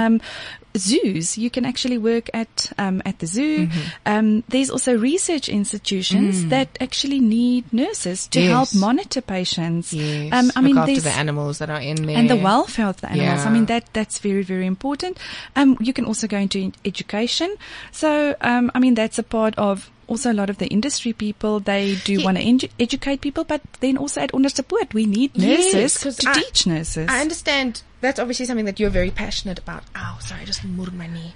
[0.77, 3.67] Zoos, you can actually work at, um, at the zoo.
[3.67, 3.79] Mm-hmm.
[4.05, 8.43] Um, there's also research institutions that actually need nurses to Mm.
[8.43, 8.51] Yes.
[8.51, 9.93] help monitor patients.
[9.93, 10.31] yes.
[10.33, 12.99] Um, I Look mean, after the animals that are in there and the welfare of
[13.01, 13.45] the animals.
[13.45, 15.17] I mean, that that's very very important.
[15.55, 17.55] Um, you can also go into education.
[17.91, 19.89] So, um, I mean, that's a part of.
[20.07, 22.25] Also, a lot of the industry people they do Yeah.
[22.25, 26.33] want to edu- educate people, but then also at Onderstepoort we need Yes, to I-
[26.33, 27.07] teach nurses.
[27.09, 29.83] I understand that's obviously something that you're very passionate about.
[29.95, 31.33] Ow, sorry, I just moved my knee.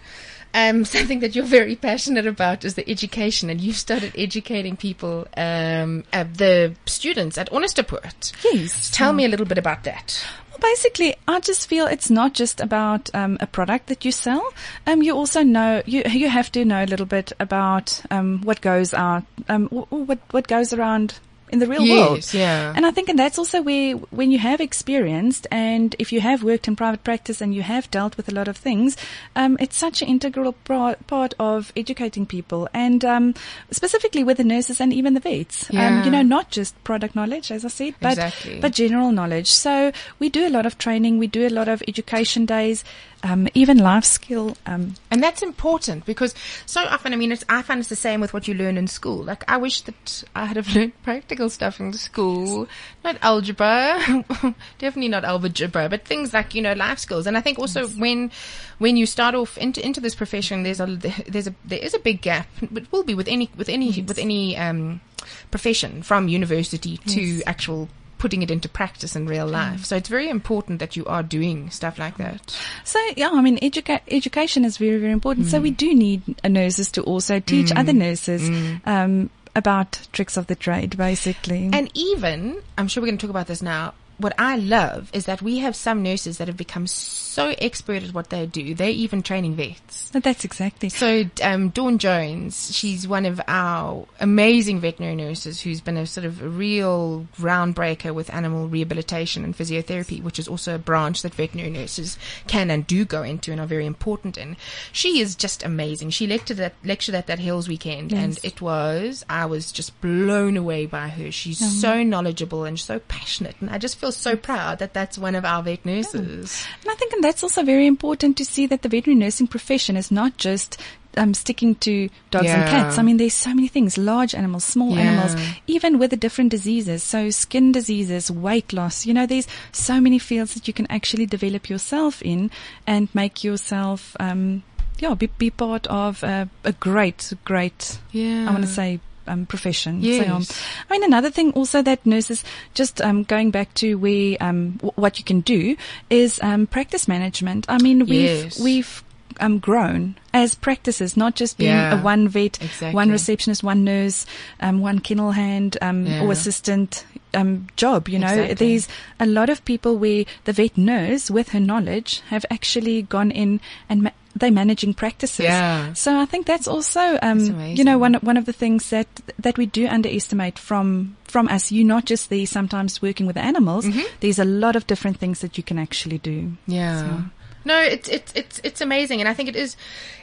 [0.53, 5.27] Um, something that you're very passionate about is the education, and you've started educating people,
[5.37, 8.33] um, uh, the students at Onderstepoort.
[8.53, 10.25] yes, Tell me a little bit about that.
[10.49, 14.53] Well, basically, I just feel it's not just about um, a product that you sell.
[14.87, 18.61] Um, you also know you you have to know a little bit about um, what
[18.61, 22.17] goes out, um, what what goes around in the real world.
[22.17, 22.73] Yes, yeah.
[22.75, 26.43] And I think, and that's also where when you have experienced, and if you have
[26.43, 28.97] worked in private practice and you have dealt with a lot of things,
[29.35, 33.33] um, it's such an integral pro- part of educating people, and um,
[33.71, 35.69] specifically with the nurses and even the vets.
[35.69, 36.03] Um, Yeah.
[36.05, 38.59] you know, not just product knowledge, as I said, but Exactly.
[38.59, 39.51] but general knowledge.
[39.51, 42.83] So we do a lot of training, we do a lot of education days,
[43.25, 44.55] um, even life skill.
[44.67, 46.35] Um, And that's important because
[46.67, 48.87] so often, I mean, it's, I find it's the same with what you learn in
[48.87, 49.23] school.
[49.23, 52.67] Like, I wish that I had have learned practical stuff in school,
[53.03, 53.99] not algebra,
[54.77, 57.25] definitely not algebra, but things like, you know, life skills.
[57.25, 58.31] And I think also when,
[58.77, 61.99] when you start off into, into this profession, there's a, there's a, there is a
[61.99, 65.01] big gap, but will be with any, with any, with any, um,
[65.49, 69.85] profession from university to actual putting it into practice in real life.
[69.85, 72.57] So it's very important that you are doing stuff like that.
[72.83, 75.47] so yeah, I mean, educa- education is very very important.
[75.47, 75.77] So we Mm.
[75.77, 78.49] do need uh, nurses to also teach other nurses.
[78.85, 81.69] Um, about tricks of the trade, basically.
[81.71, 83.93] And even, I'm sure we're going to talk about this now.
[84.17, 88.13] What I love is that we have some nurses that have become so expert at
[88.13, 88.73] what they do.
[88.73, 90.09] They're even training vets.
[90.13, 90.87] But that's exactly.
[90.87, 96.25] So, um, Dawn Jones, she's one of our amazing veterinary nurses who's been a sort
[96.25, 101.35] of a real groundbreaker with animal rehabilitation and physiotherapy, which is also a branch that
[101.35, 104.55] veterinary nurses can and do go into and are very important in.
[104.93, 106.11] She is just amazing.
[106.11, 110.55] She lectured at, lectured at that Hills weekend and it was, I was just blown
[110.55, 111.31] away by her.
[111.31, 115.35] She's so knowledgeable and so passionate and I just feel so proud that that's one
[115.35, 116.65] of our vet nurses.
[116.81, 119.97] And I think and that's also very important to see that the veterinary nursing profession
[119.97, 120.79] is not just
[121.17, 122.97] um, sticking to dogs and cats.
[122.97, 125.03] I mean, there's so many things: large animals, small Yeah.
[125.03, 127.03] animals, even with the different diseases.
[127.03, 129.05] So skin diseases, weight loss.
[129.05, 132.51] You know, there's so many fields that you can actually develop yourself in
[132.85, 134.63] and make yourself, um,
[134.99, 137.97] yeah, be, be part of a, a great, great.
[138.11, 138.47] Yeah.
[138.49, 138.99] I want to say.
[139.27, 140.01] Um, profession.
[140.01, 140.61] So, Yes.
[140.89, 144.91] I mean, another thing also that nurses, just um, going back to where um, w-
[144.95, 145.75] what you can do
[146.09, 147.65] is um, practice management.
[147.67, 148.59] I mean, we've Yes.
[148.59, 149.03] we've
[149.39, 151.99] um, grown as practices, not just being Yeah.
[151.99, 152.93] a one vet, Exactly.
[152.93, 154.25] one receptionist, one nurse,
[154.59, 156.21] um, one kennel hand um, Yeah.
[156.23, 158.07] or assistant um, job.
[158.09, 158.53] You know, Exactly.
[158.67, 158.87] there's
[159.19, 163.59] a lot of people where the vet nurse, with her knowledge, have actually gone in
[163.89, 164.03] and.
[164.03, 165.45] Ma- they're managing practices.
[165.45, 165.93] Yeah.
[165.93, 167.77] So I think that's also, That's um, amazing.
[167.77, 169.07] you know, one one of the things that
[169.39, 171.71] that we do underestimate from from us.
[171.71, 173.85] You're not just the sometimes working with the animals.
[173.85, 174.01] Mm-hmm.
[174.19, 176.51] There's a lot of different things that you can actually do.
[176.67, 176.99] Yeah.
[176.99, 177.23] So-
[177.65, 179.75] No, it's it's it's it's amazing, and I think it is.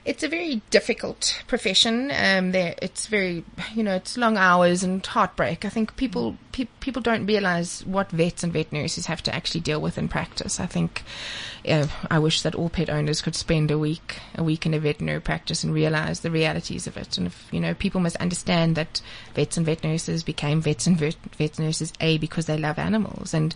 [0.05, 2.13] It's a very difficult profession.
[2.13, 5.65] Um, there, it's very, you know, it's long hours and heartbreak.
[5.65, 9.61] I think people pe- people don't realize what vets and vet nurses have to actually
[9.61, 10.61] deal with in practice.
[10.61, 11.03] I think,
[11.69, 14.79] uh, I wish that all pet owners could spend a week a week in a
[14.79, 17.19] veterinary practice and realize the realities of it.
[17.19, 19.01] And if you know, people must understand that
[19.35, 23.35] vets and vet nurses became vets and vet, vet nurses a because they love animals,
[23.35, 23.53] and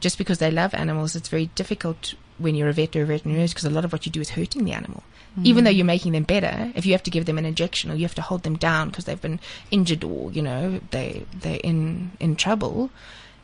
[0.00, 3.40] just because they love animals, it's very difficult when you're a vet or a veterinary
[3.40, 5.02] nurse because a lot of what you do is hurting the animal.
[5.44, 7.94] Even though you're making them better, if you have to give them an injection or
[7.94, 9.38] you have to hold them down because they've been
[9.70, 12.90] injured or you know they they're in in trouble,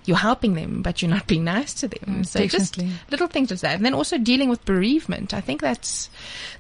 [0.05, 2.25] you're helping them, but you're not being nice to them.
[2.25, 2.79] so just
[3.11, 5.33] little things like that, and then also dealing with bereavement.
[5.33, 6.11] I think that's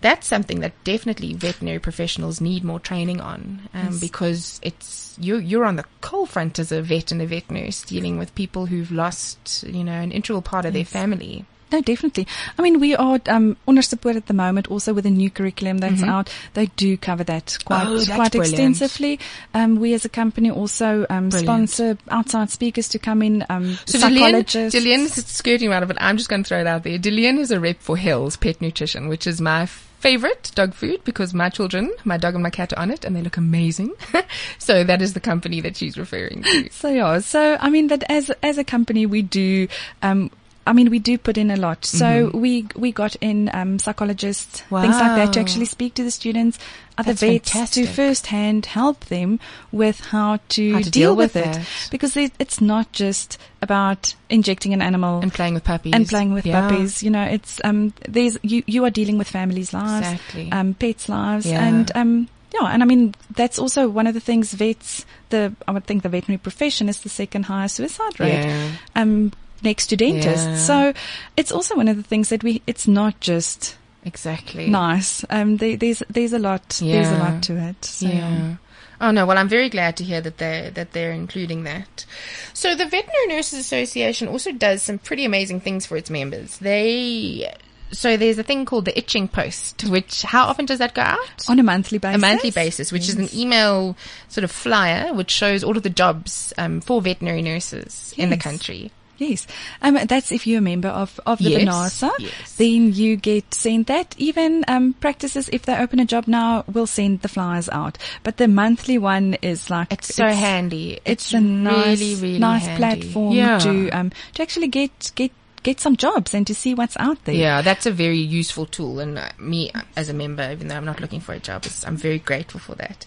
[0.00, 5.64] that's something that definitely veterinary professionals need more training on um, because it's you you're
[5.64, 8.92] on the coal front as a vet and a vet nurse dealing with people who've
[8.92, 11.44] lost you know an integral part of their family.
[11.72, 12.26] No, definitely.
[12.58, 16.02] I mean, we are um, Onderstepoort at the moment, also with a new curriculum that's
[16.02, 16.30] out.
[16.54, 18.12] They do cover that quite Mm-hmm.
[18.12, 18.52] Oh, quite brilliant.
[18.52, 19.18] extensively.
[19.54, 23.98] Um, we as a company also um, sponsor outside speakers to come in, um, So
[23.98, 24.78] Dillian, psychologists.
[24.78, 26.98] Dillian's skirting around it, but I'm just going to throw it out there.
[26.98, 31.32] Dillian is a rep for Hills Pet Nutrition, which is my favorite dog food because
[31.32, 33.92] my children, my dog and my cat are on it and they look amazing.
[34.58, 36.68] so that is the company that she's referring to.
[36.72, 39.68] So yeah, so I mean that as as a company we do
[40.02, 40.30] um
[40.66, 41.84] I mean, we do put in a lot.
[41.84, 44.70] So we we got in um, psychologists, things
[45.00, 46.58] like that, to actually speak to the students,
[46.96, 47.86] other That's vets, fantastic.
[47.86, 49.40] to firsthand help them
[49.72, 51.88] with how to, How to deal, deal with, with it, that.
[51.90, 55.94] because it, it's not just about injecting an animal And playing with puppies.
[55.94, 56.60] and playing with Yeah.
[56.68, 57.02] puppies.
[57.02, 60.52] You know, it's um, there's you you are dealing with families' lives, Exactly.
[60.52, 61.64] um, pets' lives, Yeah.
[61.64, 65.04] and um, yeah, and I mean that's also one of the things vets.
[65.30, 68.70] The I would think the veterinary profession is the second highest suicide rate, Yeah.
[68.94, 70.46] um, next to dentists.
[70.46, 70.56] Yeah.
[70.56, 70.92] So
[71.36, 72.62] it's also one of the things that we.
[72.66, 74.68] It's not just Exactly.
[74.68, 75.24] nice.
[75.30, 76.68] Um, there, there's there's a lot.
[76.80, 77.84] There's a lot to it.
[77.84, 78.56] So, Yeah.
[79.00, 82.06] Oh no, well I'm very glad to hear that they that they're including that.
[82.54, 86.58] So the Veterinary Nurses Association also does some pretty amazing things for its members.
[86.58, 87.52] They
[87.90, 91.48] so there's a thing called the itching post, which how often does that go out?
[91.48, 92.16] On a monthly basis.
[92.16, 93.96] a monthly basis, which is an email
[94.28, 98.36] sort of flyer which shows all of the jobs um, for veterinary nurses in the
[98.36, 98.92] country.
[99.22, 99.46] Yes.
[99.80, 102.10] Um, that's if you're a member of, of the Yes, VNASA.
[102.18, 102.56] yes.
[102.56, 104.14] Then you get sent that.
[104.18, 107.98] Even um, practices, if they open a job now, will send the flyers out.
[108.22, 111.00] But the monthly one is like It's so handy.
[111.04, 112.78] It's, a nice, really, really nice handy.
[112.78, 113.58] platform yeah.
[113.58, 115.30] to um, to actually get get
[115.62, 117.34] get some jobs and to see what's out there.
[117.34, 120.76] Yeah, that's a very useful tool, and uh, me uh, as a member, even though
[120.76, 123.06] I'm not looking for a job, I'm very grateful for that.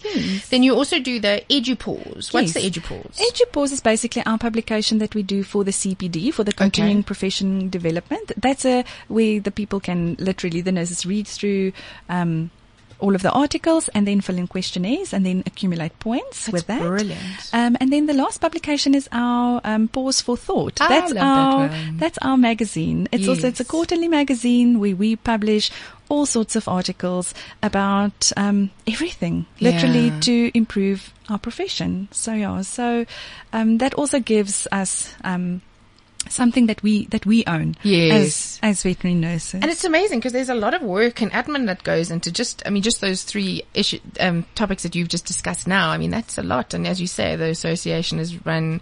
[0.50, 2.32] Then you also do the EduPause.
[2.32, 2.54] What's Yes.
[2.54, 3.18] the EduPause?
[3.18, 7.68] EduPause is basically our publication that we do for the CPD, for the continuing profession
[7.70, 8.32] development.
[8.36, 11.72] That's a where the people can literally the nurses read through
[12.08, 12.50] um,
[12.98, 16.80] all of the articles and then fill in questionnaires and then accumulate points with that.
[16.80, 17.20] brilliant.
[17.52, 20.80] Um, and then the last publication is our um, Pause for Thought.
[20.80, 21.96] I that's that our one.
[21.98, 23.08] that's our magazine.
[23.12, 25.70] It's also it's a quarterly magazine where we publish
[26.08, 30.20] all sorts of articles about um, everything, literally Yeah.
[30.20, 32.08] to improve our profession.
[32.12, 33.04] So yeah, so
[33.52, 35.62] um, that also gives us um,
[36.28, 38.58] something that we that we own Yes.
[38.62, 39.54] as as veterinary nurses.
[39.62, 42.62] And it's amazing because there's a lot of work and admin that goes into just,
[42.66, 45.90] I mean, just those three issue, um, topics that you've just discussed now.
[45.90, 46.74] I mean, that's a lot.
[46.74, 48.80] And as you say, the association is run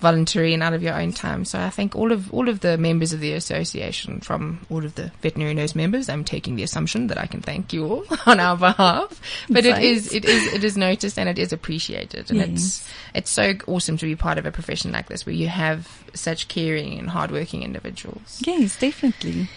[0.00, 1.44] voluntary and out of your own time.
[1.44, 4.94] So I thank all of, all of the members of the association from all of
[4.94, 8.38] the veterinary nurse members, I'm taking the assumption that I can thank you all on
[8.38, 9.20] our behalf.
[9.48, 12.30] But it is, it is, it is noticed and it is appreciated.
[12.30, 15.48] And it's, it's so awesome to be part of a profession like this where you
[15.48, 18.42] have such caring and hardworking individuals.
[18.46, 19.48] yes, definitely.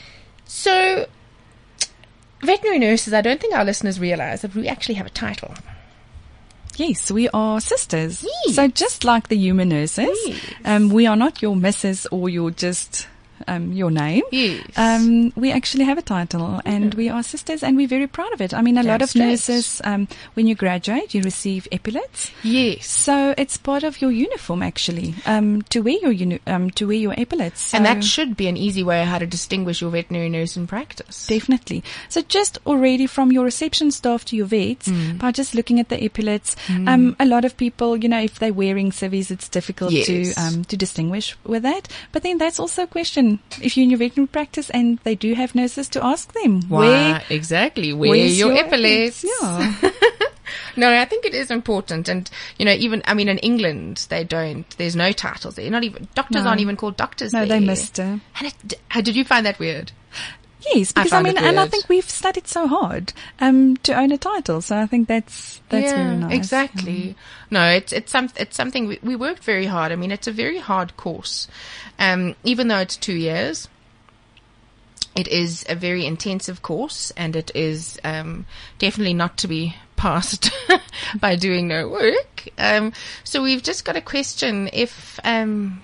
[0.46, 1.08] So,
[2.42, 5.54] veterinary nurses, I don't think our listeners realize that we actually have a title.
[6.82, 8.24] Yes, we are sisters.
[8.46, 8.56] Yes.
[8.56, 10.40] So just like the human nurses, Yes.
[10.66, 13.08] um, we are not your missus or your just
[13.48, 14.24] um, your name.
[14.32, 14.64] Yes.
[14.78, 18.42] Um, we actually have a title and we are sisters and we're very proud of
[18.42, 18.54] it.
[18.54, 22.32] I mean, a lot of nurses, um, when you graduate, you receive epaulets.
[22.44, 22.88] yes.
[22.88, 26.98] So it's part of your uniform actually, um, to wear your uni- um, to wear
[26.98, 27.62] your epaulets.
[27.62, 30.68] So and that should be an easy way how to distinguish your veterinary nurse in
[30.68, 31.28] practice.
[31.28, 31.84] Definitely.
[32.10, 35.18] So just already from your reception staff to your vets, Mm.
[35.20, 38.54] by just looking at the epaulets, um, a lot of people, you know, if they're
[38.54, 40.06] wearing civvies, it's difficult Yes.
[40.08, 41.88] to um, to distinguish with that.
[42.12, 43.31] But then that's also a question.
[43.34, 46.62] Um, if you're in your veterinary practice and they do have nurses, to ask them
[46.68, 47.94] Why, where exactly.
[47.94, 49.24] Where where's your, epaulets?
[49.24, 49.74] Yeah.
[50.76, 52.08] No, I think it is important.
[52.10, 55.70] And, you know, even, I mean, in England, they don't, there's no titles there.
[55.70, 56.50] Not even, doctors No.
[56.50, 57.60] aren't even called doctors no, there.
[57.60, 58.20] they missed her.
[58.38, 59.92] And it, how- did you find that weird?
[60.62, 64.12] Yes, because I, found mean, and I think we've studied so hard um, to own
[64.12, 66.36] a title, so I think that's that's yeah, very nice.
[66.36, 67.16] Exactly.
[67.50, 69.92] No, it's it's some it's something we, we worked very hard.
[69.92, 71.48] I mean, it's a very hard course,
[71.98, 73.68] um, even though it's two years.
[75.14, 78.46] It is a very intensive course, and it is um,
[78.80, 80.52] definitely not to be passed
[81.20, 82.48] by doing no work.
[82.58, 85.84] Um, so we've just got a question: if um,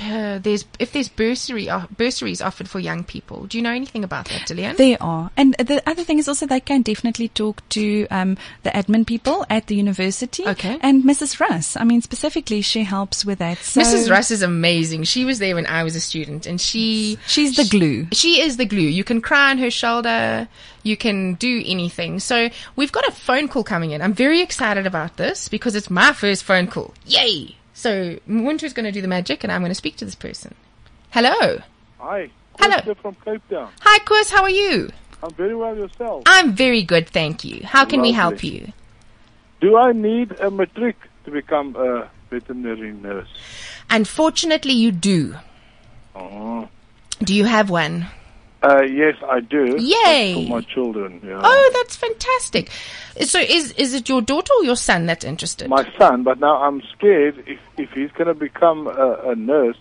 [0.00, 4.04] uh, there's if there's bursary uh, bursaries offered for young people, do you know anything
[4.04, 4.76] about that, Dillian?
[4.76, 5.30] There are.
[5.36, 9.46] And the other thing is also they can definitely talk to um, the admin people
[9.48, 10.46] at the university.
[10.46, 10.78] Okay.
[10.82, 11.40] And Mrs.
[11.40, 11.76] Russ.
[11.76, 13.58] I mean, specifically, she helps with that.
[13.58, 14.10] So Mrs.
[14.10, 15.04] Russ is amazing.
[15.04, 18.06] She was there when I was a student, and she She's the glue.
[18.12, 18.80] She is the glue.
[18.80, 20.48] You can cry on her shoulder.
[20.82, 22.20] You can do anything.
[22.20, 24.02] So we've got a phone call coming in.
[24.02, 26.94] I'm very excited about this because it's my first phone call.
[27.06, 27.56] Yay!
[27.74, 30.54] So Muntu's going to do the magic and I'm going to speak to this person.
[31.10, 31.58] Hello.
[31.98, 32.30] Hi.
[32.58, 32.94] Hello.
[32.94, 33.70] From Cape Town.
[33.80, 34.30] Hi, Chris.
[34.30, 34.90] How are you?
[35.22, 36.22] I'm very well yourself.
[36.26, 37.62] I'm very good, thank you.
[37.64, 38.72] How can we help you?
[39.60, 43.28] Do I need a matric to become a veterinary nurse?
[43.90, 45.36] Unfortunately, you do.
[46.14, 46.68] Oh.
[47.22, 48.06] Do you have one?
[48.64, 49.76] Uh, yes, I do.
[49.78, 50.46] Yay.
[50.46, 51.40] For my children, yeah.
[51.42, 52.70] Oh, that's fantastic.
[53.20, 55.68] So is is it your daughter or your son that's interested?
[55.68, 59.76] my son, but now I'm scared if, if he's going to become a, a nurse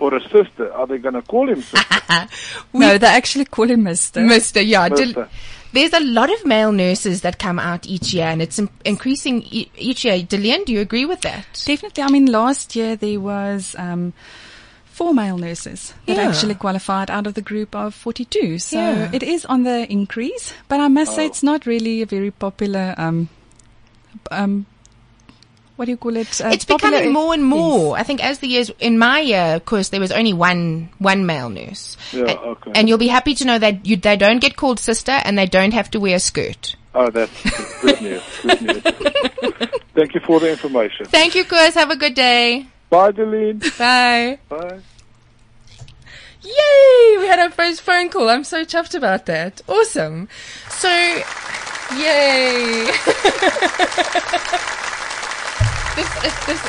[0.00, 2.28] or a sister, are they going to call him sister?
[2.74, 4.20] no, they actually call him Mister.
[4.20, 4.88] Mister, yeah.
[4.88, 5.28] Dil- Mister.
[5.72, 9.70] there's a lot of male nurses that come out each year, and it's increasing e-
[9.76, 10.18] each year.
[10.18, 11.46] Dillian, do you agree with that?
[11.64, 12.02] Definitely.
[12.02, 14.12] I mean, last year there was um,
[14.96, 16.28] four male nurses that Yeah.
[16.28, 18.58] actually qualified out of the group of 42.
[18.58, 19.10] So Yeah.
[19.12, 21.26] it is on the increase, but I must say Oh.
[21.26, 22.94] it's not really a very popular.
[22.96, 23.28] Um,
[24.30, 24.64] um,
[25.76, 26.40] what do you call it?
[26.40, 27.98] Uh, it's becoming more and more.
[27.98, 31.26] I think as the years in my year, of course, there was only one one
[31.26, 31.98] male nurse.
[32.12, 32.70] Yeah, and, okay.
[32.74, 35.44] and you'll be happy to know that you, they don't get called sister, and they
[35.46, 36.74] don't have to wear a skirt.
[36.94, 37.30] Oh, that's
[37.82, 38.22] good news.
[38.40, 38.82] Good news.
[39.94, 41.04] Thank you for the information.
[41.12, 41.74] Thank you, Chris.
[41.74, 42.64] Have a good day.
[42.90, 43.58] Bye, Deline.
[43.78, 44.38] Bye.
[44.48, 44.80] Bye.
[46.42, 47.16] Yay!
[47.18, 48.28] We had our first phone call.
[48.28, 49.60] I'm so chuffed about that.
[49.68, 50.28] Awesome.
[50.68, 52.84] So, yay!
[55.96, 56.62] this, this, this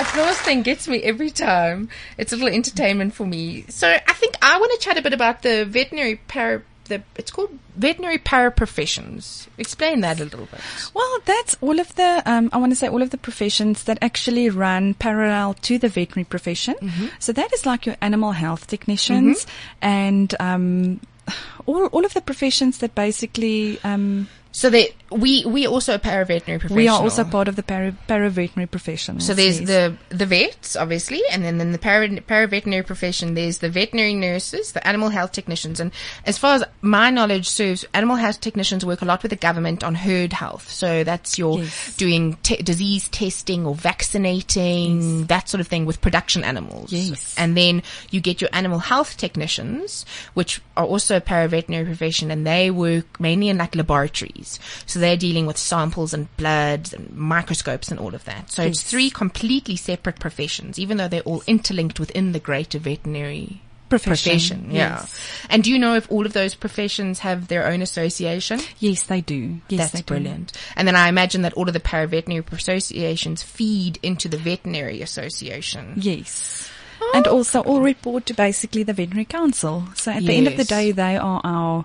[0.00, 1.88] applause thing gets me every time.
[2.18, 3.66] It's a little entertainment for me.
[3.68, 6.62] So, I think I want to chat a bit about the veterinary para.
[6.90, 9.46] The, it's called veterinary paraprofessions.
[9.56, 10.60] Explain that a little bit.
[10.92, 13.96] Well, that's all of the, um, I want to say all of the professions that
[14.02, 16.74] actually run parallel to the veterinary profession.
[17.20, 19.46] So that is like your animal health technicians
[19.80, 21.00] and, um,
[21.66, 26.60] all, all of the professions that basically, um, So that we we also a paraveterinary
[26.60, 26.76] professional.
[26.76, 29.20] we are also part of the para, paraveterinary profession.
[29.20, 33.68] So there's the the vets, obviously, and then in the para, paraveterinary profession, there's the
[33.68, 35.90] veterinary nurses, the animal health technicians, and
[36.24, 39.82] as far as my knowledge serves, animal health technicians work a lot with the government
[39.82, 40.70] on herd health.
[40.70, 41.96] So that's your Yes.
[41.96, 46.92] doing te- disease testing or vaccinating, that sort of thing with production animals.
[46.92, 47.34] Yes.
[47.36, 52.46] And then you get your animal health technicians, which are also a paraveterinary profession, and
[52.46, 54.58] they work mainly in like laboratories.
[54.86, 58.50] So they're dealing with samples and bloods and microscopes and all of that.
[58.50, 63.62] So it's three completely separate professions, even though they're all interlinked within the greater veterinary
[63.90, 64.70] Profession, profession.
[64.70, 65.00] Yeah.
[65.00, 65.20] yes.
[65.50, 68.60] And do you know if all of those professions have their own association?
[68.78, 69.60] Yes, they do.
[69.68, 70.04] Yes, That's they do.
[70.04, 70.52] brilliant.
[70.76, 75.94] And then I imagine that all of the paraveterinary associations feed into the veterinary association.
[75.96, 76.70] Yes.
[77.14, 77.82] And also all oh.
[77.82, 79.88] report to basically the veterinary council.
[79.96, 81.84] So at the end of the day, they are our,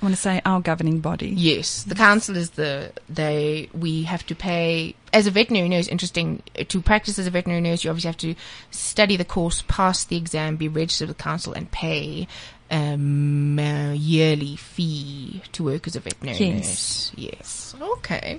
[0.00, 1.28] I want to say our governing body.
[1.28, 5.88] Yes, the council is the they we have to pay as a veterinary nurse.
[5.88, 8.34] Interesting to practice as a veterinary nurse, you obviously have to
[8.70, 12.28] study the course, pass the exam, be registered with the council, and pay
[12.70, 16.56] um, a yearly fee to work as a veterinary Yes.
[16.66, 17.12] nurse.
[17.16, 18.38] Yes, okay.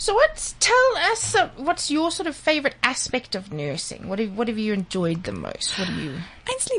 [0.00, 4.08] So what's tell us uh, what's your sort of favorite aspect of nursing?
[4.08, 5.76] What have what have you enjoyed the most?
[5.78, 6.18] What do you?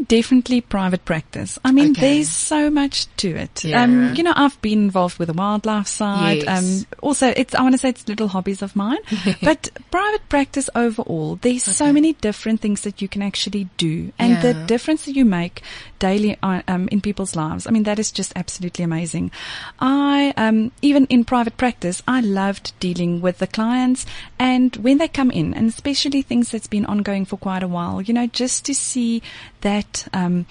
[0.07, 1.59] Definitely private practice.
[1.63, 2.01] I mean, Okay.
[2.01, 3.63] there's so much to it.
[3.63, 3.84] Yeah.
[3.84, 6.43] Um, you know, I've been involved with the wildlife side.
[6.43, 6.47] Yes.
[6.47, 8.97] Um, also, it's I want to say it's little hobbies of mine.
[9.43, 14.41] but private practice overall, there's so many different things that you can actually do, and
[14.41, 15.61] the difference that you make
[15.99, 17.67] daily uh, um, in people's lives.
[17.67, 19.32] I mean, that is just absolutely amazing.
[19.80, 24.05] I um, even in private practice, I loved dealing with the clients,
[24.39, 28.01] and when they come in, and especially things that's been ongoing for quite a while,
[28.01, 29.22] you know, just to see
[29.62, 30.45] that um,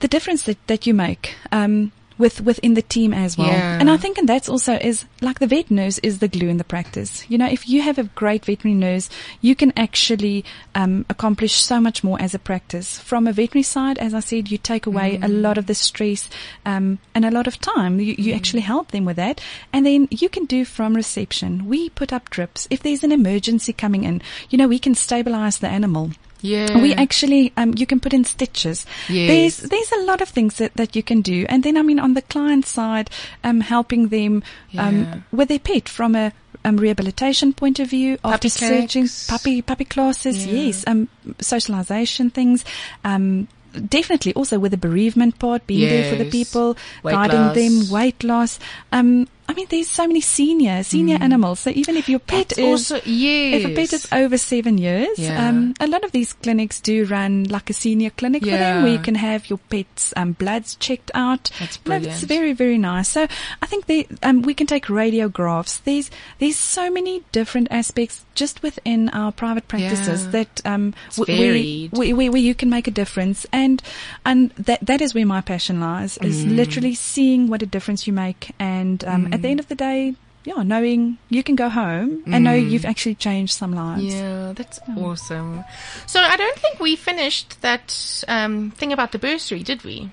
[0.00, 1.34] the difference that, that you make.
[1.52, 3.48] Um, with within the team as well.
[3.48, 3.78] Yeah.
[3.80, 6.58] And I think and that's also is like the vet nurse is the glue in
[6.58, 7.28] the practice.
[7.28, 9.08] You know, if you have a great veterinary nurse,
[9.40, 12.98] you can actually um, accomplish so much more as a practice.
[12.98, 16.30] From a veterinary side, as I said, you take away a lot of the stress
[16.64, 17.98] um, and a lot of time.
[17.98, 19.40] You, you actually help them with that,
[19.72, 21.66] and then you can do from reception.
[21.66, 24.22] We put up drips if there's an emergency coming in.
[24.50, 26.10] You know, we can stabilize the animal.
[26.44, 26.76] Yeah.
[26.78, 28.84] We actually, um, you can put in stitches.
[29.08, 29.60] Yes.
[29.60, 31.46] There's, there's a lot of things that, that you can do.
[31.48, 33.08] And then, I mean, on the client side,
[33.42, 34.42] um, helping them,
[34.76, 35.16] um, Yeah.
[35.32, 36.32] with their pet from a,
[36.66, 38.92] um, rehabilitation point of view, after clinics.
[38.92, 40.52] surgery, puppy, puppy classes, Yeah.
[40.52, 41.08] yes, um,
[41.40, 42.64] socialization things,
[43.04, 43.48] um,
[43.88, 47.54] Definitely, also with the bereavement part, being there for the people, Weight guiding loss.
[47.56, 48.58] them, weight loss.
[48.92, 51.60] Um, I mean, there's so many senior, senior animals.
[51.60, 52.48] So even if your pet Mm.
[52.48, 53.62] That's is also yes.
[53.62, 55.48] if a pet is over seven years, Yeah.
[55.48, 58.92] um, a lot of these clinics do run like a senior clinic for them where
[58.92, 61.50] you can have your pet's um, bloods checked out.
[61.60, 62.12] That's brilliant.
[62.14, 63.08] it's very, very nice.
[63.08, 63.26] So
[63.62, 65.82] I think they, um, we can take radiographs.
[65.84, 70.30] There's, there's so many different aspects just within our private practices Yeah.
[70.30, 71.54] that, um, where,
[71.90, 73.46] where, where, you can make a difference.
[73.52, 73.82] And,
[74.24, 76.56] and that, that is where my passion lies is Mm.
[76.56, 78.50] literally seeing what a difference you make.
[78.58, 80.14] And, um, at the end of the day,
[80.44, 82.70] yeah, knowing you can go home and know Mm.
[82.70, 84.14] you've actually changed some lives.
[84.14, 85.64] Yeah, that's awesome.
[86.06, 90.10] So I don't think we finished that um, thing about the bursary, did we?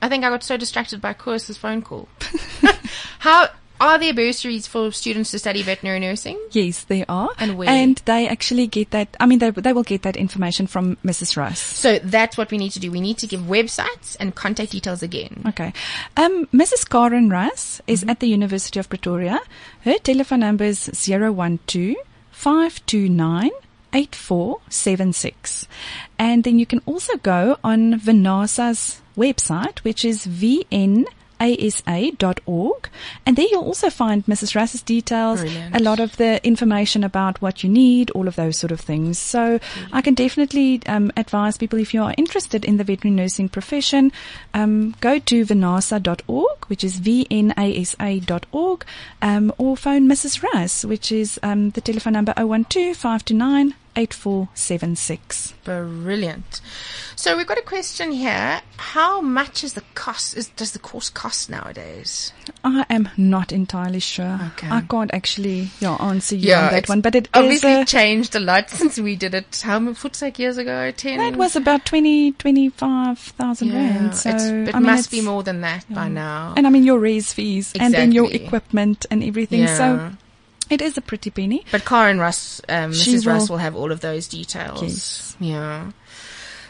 [0.00, 2.08] I think I got so distracted by Koos's phone call.
[3.20, 3.48] How
[3.80, 6.38] are there bursaries for students to study veterinary nursing?
[6.52, 7.30] Yes, they are.
[7.38, 7.68] And where?
[7.68, 11.36] And they actually get that, I mean, they, they will get that information from Mrs.
[11.36, 11.58] Russ.
[11.58, 12.90] So that's what we need to do.
[12.90, 15.42] We need to give websites and contact details again.
[15.48, 15.72] Okay.
[16.16, 16.88] Um, Mrs.
[16.88, 18.10] Karen Russ is Mm-hmm.
[18.10, 19.40] at the University of Pretoria.
[19.82, 21.96] Her telephone number is 012
[22.30, 23.50] 529
[23.94, 25.66] 8476.
[26.18, 30.26] And then you can also go on VNASA's website, which is
[31.44, 32.88] vnasa.org.
[33.26, 34.54] And there you'll also find Mrs.
[34.54, 35.76] Russ's details, Brilliant.
[35.76, 39.18] a lot of the information about what you need, all of those sort of things.
[39.18, 39.60] So
[39.92, 44.12] I can definitely um, advise people if you are interested in the veterinary nursing profession,
[44.52, 48.84] um, go to vanasa.org, which is vnasa.org,
[49.22, 50.42] um, or phone Mrs.
[50.42, 55.54] Russ, which is um, the telephone number 012 529 8476.
[55.64, 56.60] Brilliant.
[57.16, 58.60] So we've got a question here.
[58.76, 60.36] How much is the cost?
[60.36, 62.32] Is, does the course cost nowadays?
[62.62, 64.40] I am not entirely sure.
[64.54, 64.68] Okay.
[64.68, 68.40] I can't actually yeah, answer you on that one, but it obviously a- changed a
[68.40, 69.62] lot since we did it.
[69.64, 70.90] How many like years ago?
[70.90, 71.18] Ten.
[71.18, 73.74] that was about 20, 25,000 yeah.
[73.74, 74.14] rand.
[74.14, 76.54] So, it I mean, must be more than that by now.
[76.56, 79.60] And I mean, your raise fees and then your equipment and everything.
[79.60, 79.76] Yeah.
[79.76, 80.16] So
[80.70, 81.64] it is a pretty penny.
[81.72, 83.26] But Karen Russ, um, Mrs.
[83.26, 84.82] Russ will- will have all of those details.
[84.82, 85.36] Yes.
[85.40, 85.90] Yeah.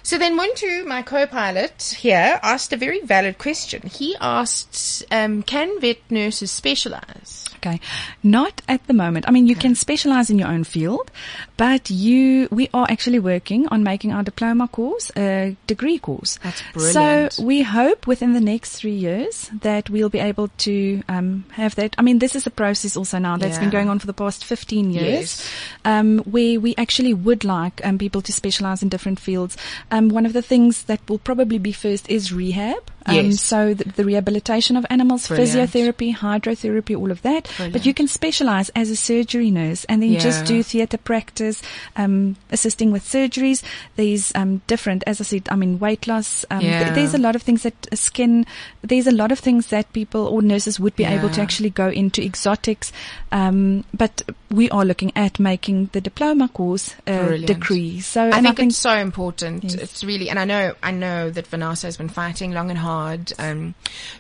[0.04, 3.82] So then Muntu, my co-pilot here, asked a very valid question.
[3.88, 7.46] He asked, um, can vet nurses specialize?
[7.56, 7.80] Okay.
[8.22, 9.26] Not at the moment.
[9.26, 11.10] I mean, you can specialize in your own field,
[11.56, 16.38] but you, we are actually working on making our diploma course a degree course.
[16.42, 17.32] That's brilliant.
[17.32, 21.74] So we hope within the next three years that we'll be able to um, have
[21.76, 21.94] that.
[21.96, 24.44] I mean, this is a process also now that's been going on for the past
[24.44, 25.50] 15 years, Yes.
[25.86, 29.56] um, where we actually would like um, people to specialize in different fields.
[29.94, 32.90] Um, one of the things that will probably be first is rehab.
[33.06, 35.70] Um, So the, the rehabilitation of animals, Brilliant.
[35.70, 37.50] physiotherapy, hydrotherapy, all of that.
[37.58, 41.62] But you can specialize as a surgery nurse and then just do theatre practice,
[41.96, 43.62] um, assisting with surgeries.
[43.96, 46.44] There's um, different, as I said, I mean, weight loss.
[46.50, 48.46] Um, th- there's a lot of things that uh, skin,
[48.82, 51.88] there's a lot of things that people or nurses would be able to actually go
[51.88, 52.92] into exotics.
[53.32, 57.46] Um, but we are looking at making the diploma course a Brilliant.
[57.46, 58.00] degree.
[58.00, 59.64] So, I and think, it's so important.
[59.64, 59.74] Yes.
[59.74, 62.93] It's really, and I know, I know that VNASA has been fighting long and hard
[63.38, 63.74] um,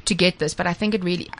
[0.04, 1.30] to get this, but I think it really.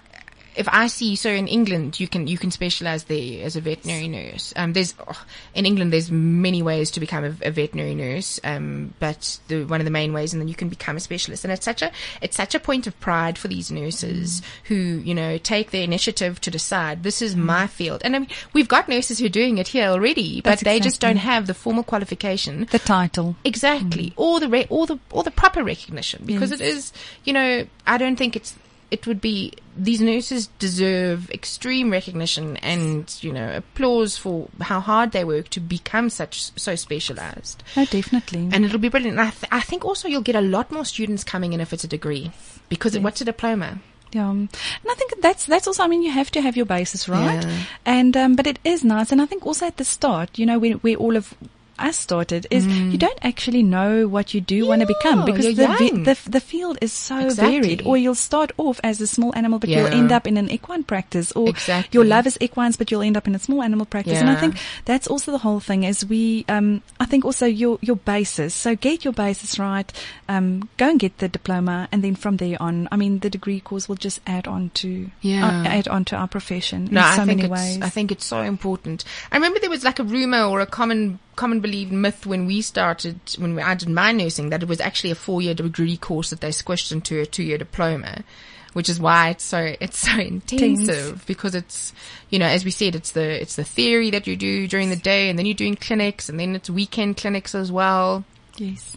[0.57, 4.09] If I see, so in England, you can you can specialize there as a veterinary
[4.09, 4.52] nurse.
[4.57, 5.24] Um, there's oh,
[5.55, 9.80] in England, there's many ways to become a, a veterinary nurse, um, but the, one
[9.80, 11.44] of the main ways, and then you can become a specialist.
[11.44, 11.90] And it's such a
[12.20, 16.40] it's such a point of pride for these nurses who you know take the initiative
[16.42, 18.02] to decide this is my field.
[18.05, 20.80] And I mean, we've got nurses who are doing it here already, but That's they
[20.80, 23.36] just don't have the formal qualification the title.
[23.44, 24.12] Exactly.
[24.16, 26.92] Or the re- or the or the proper recognition because it is,
[27.24, 28.55] you know, I don't think it's
[28.91, 35.12] it would be these nurses deserve extreme recognition and you know applause for how hard
[35.12, 37.62] they work to become such so specialized.
[37.76, 38.49] No, definitely.
[38.53, 39.18] And it'll be brilliant.
[39.18, 41.72] And I, th- I think also you'll get a lot more students coming in if
[41.72, 42.30] it's a degree
[42.68, 43.78] because it, what's a diploma?
[44.12, 44.49] Yeah, and
[44.89, 45.82] I think that's that's also.
[45.82, 47.59] I mean, you have to have your basis right, Yeah.
[47.85, 50.61] and um, but it is nice, and I think also at the start, you know,
[50.61, 51.35] where, where all of
[51.78, 55.62] us started is you don't actually know what you do want to become because the,
[55.62, 56.02] young.
[56.04, 57.60] the the field is so Exactly.
[57.60, 57.82] varied.
[57.86, 60.84] Or you'll start off as a small animal, but you'll end up in an equine
[60.84, 61.32] practice.
[61.32, 61.96] Or Exactly.
[61.96, 64.18] your love is equines, but you'll end up in a small animal practice.
[64.18, 65.84] And I think that's also the whole thing.
[65.84, 68.54] Is we, um, I think also your your basis.
[68.54, 69.90] So get your basis right.
[70.28, 73.60] Um, go and get the diploma, and then from there on, I mean, the degree
[73.60, 75.46] course will just add on to Yeah.
[75.46, 77.80] uh, add on to our profession No, in I think many ways.
[77.82, 79.04] I think it's so important.
[79.32, 82.61] I remember there was like a rumor or a common common believed myth when we
[82.62, 85.97] started when we, I did my nursing that it was actually a four year degree
[85.97, 88.24] course that they squished into a two year diploma,
[88.72, 91.93] which is why it's so it's so intensive because it's
[92.30, 94.97] you know as we said it's the it's the theory that you do during the
[94.97, 98.24] day and then you're doing clinics and then it's weekend clinics as well
[98.57, 98.97] yes.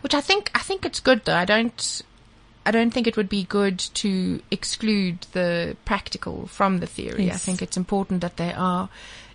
[0.00, 1.36] which I think I think it's good though.
[1.36, 2.02] I don't
[2.66, 7.30] I don't think it would be good to exclude the practical from the theory.
[7.30, 8.88] I think it's important that they are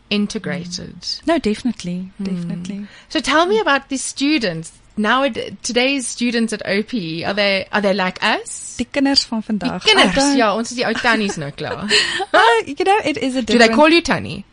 [0.09, 0.95] integrated.
[1.25, 2.23] No, definitely, Hmm.
[2.25, 2.87] definitely.
[3.09, 4.71] So tell me about these students.
[4.97, 5.29] Now
[5.63, 8.75] today's students at OP, are they are they like us?
[8.77, 9.83] Die kinders van Die vandag.
[9.83, 11.85] kinders, I ja, ons is die ou tannies nou klaar.
[12.33, 13.59] Uh, you know, it is a Do different.
[13.59, 14.43] they call you tannie?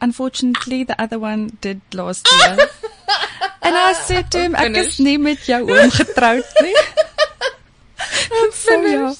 [0.00, 2.56] Unfortunately, the other one did last year.
[3.62, 4.86] and I said to him, ek Goodness.
[4.94, 6.74] is nie met jou oom getroud nie.
[8.54, 9.12] so ja.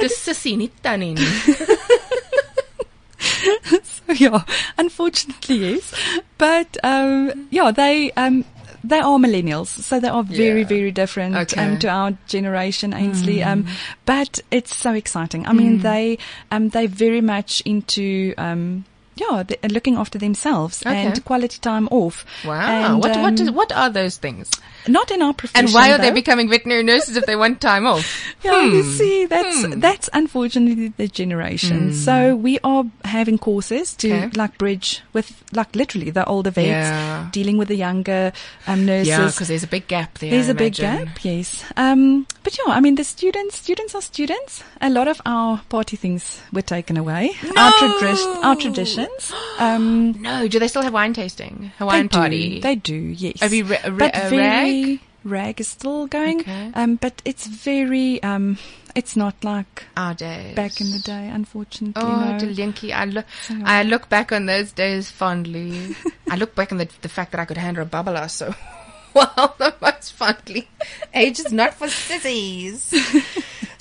[0.00, 1.26] Dis sissie, nie tannie nie.
[3.82, 4.42] So yeah,
[4.78, 5.94] unfortunately yes.
[6.38, 8.44] But um yeah, they um
[8.84, 10.66] they are millennials, so they are very, Yeah.
[10.68, 11.60] very different Okay.
[11.62, 13.42] um, to our generation, Ainsley.
[13.42, 13.66] Um,
[14.06, 15.46] but it's so exciting.
[15.46, 16.16] I mean, they
[16.52, 18.84] um, they're very much into um,
[19.20, 21.06] yeah, they looking after themselves Okay.
[21.06, 22.24] and quality time off.
[22.44, 22.60] Wow.
[22.60, 24.50] And, what what um, is, what are those things?
[24.86, 25.66] not in our profession.
[25.66, 26.14] And why are they though.
[26.14, 28.06] becoming veterinary nurses if they want time off?
[28.42, 28.90] Yeah, you Hmm.
[28.96, 31.92] see, that's that's unfortunately the generation.
[31.92, 34.30] So we are having courses to Okay.
[34.36, 37.28] like bridge with like literally the older vets Yeah.
[37.32, 38.32] dealing with the younger
[38.66, 39.08] um, nurses.
[39.08, 40.30] Yeah, because there's a big gap there.
[40.30, 41.64] There's I a big gap, yes.
[41.76, 44.62] Um, but yeah, I mean, the students, students are students.
[44.80, 47.32] A lot of our party things were taken away.
[47.56, 48.56] Our, tradi- our
[49.58, 51.72] Um, No, do they still have wine tasting?
[51.78, 52.60] Hawaiian they do, party.
[52.60, 53.40] They do, yes.
[53.40, 55.60] Have you ra- ra- but a very, rag?
[55.60, 56.40] is still going.
[56.40, 56.70] Okay.
[56.74, 58.58] Um, but it's very, um,
[58.94, 60.54] it's not like Our days.
[60.56, 62.02] back in the day, unfortunately.
[62.02, 62.38] Oh, no.
[62.38, 62.92] Delinky.
[62.92, 63.26] I look,
[63.64, 65.94] I look back on those days fondly.
[66.30, 68.54] I look back on the, the fact that I could handle her a bubbler so
[69.14, 70.68] well, the most fondly.
[71.14, 72.92] Age is not for sissies.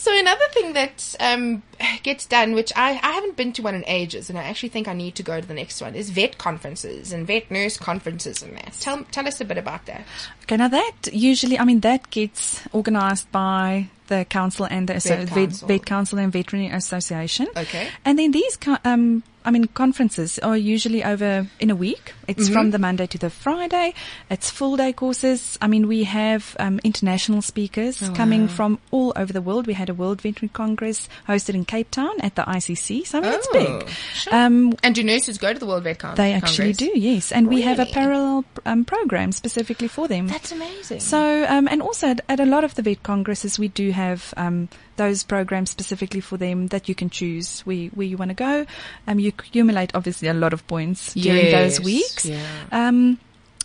[0.07, 1.63] So another thing that um,
[2.01, 4.87] gets done, which I, I haven't been to one in ages, and I actually think
[4.87, 8.41] I need to go to the next one, is vet conferences and vet nurse conferences
[8.41, 8.71] and that.
[8.79, 10.05] Tell, tell us a bit about that.
[10.43, 15.03] Okay, now that usually, I mean, that gets organized by the council and the Vet
[15.03, 15.67] vet, council.
[15.67, 17.47] vet council and veterinary association.
[17.57, 17.89] Okay.
[18.05, 22.13] And then these, um, I mean, conferences are usually over in a week.
[22.27, 22.53] It's Mm-hmm.
[22.53, 23.93] from the Monday to the Friday.
[24.29, 25.57] It's full day courses.
[25.61, 29.65] I mean, we have um, international speakers Oh, coming from all over the world.
[29.65, 33.07] We had a World Veterinary Congress hosted in Cape Town at the ICC.
[33.07, 33.89] So I mean, it's Oh, big.
[34.13, 34.35] sure.
[34.35, 36.93] Um, And do nurses go to the World Vet Con- they actually Congress?
[36.93, 37.31] do, yes.
[37.31, 40.27] And we have a parallel um, program specifically for them.
[40.27, 40.99] That's amazing.
[40.99, 44.33] So, um, and also at, at a lot of the vet congresses, we do have
[44.35, 44.67] um,
[44.97, 48.65] those programs specifically for them that you can choose where, where you want to go.
[49.07, 52.25] Um, you accumulate obviously a lot of points during those weeks.
[52.25, 52.45] yeah.
[52.71, 53.19] Um,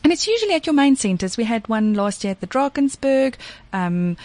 [0.05, 1.37] and it's usually at your main centres.
[1.37, 3.35] We had one last year at the Drakensberg,
[3.73, 4.17] um,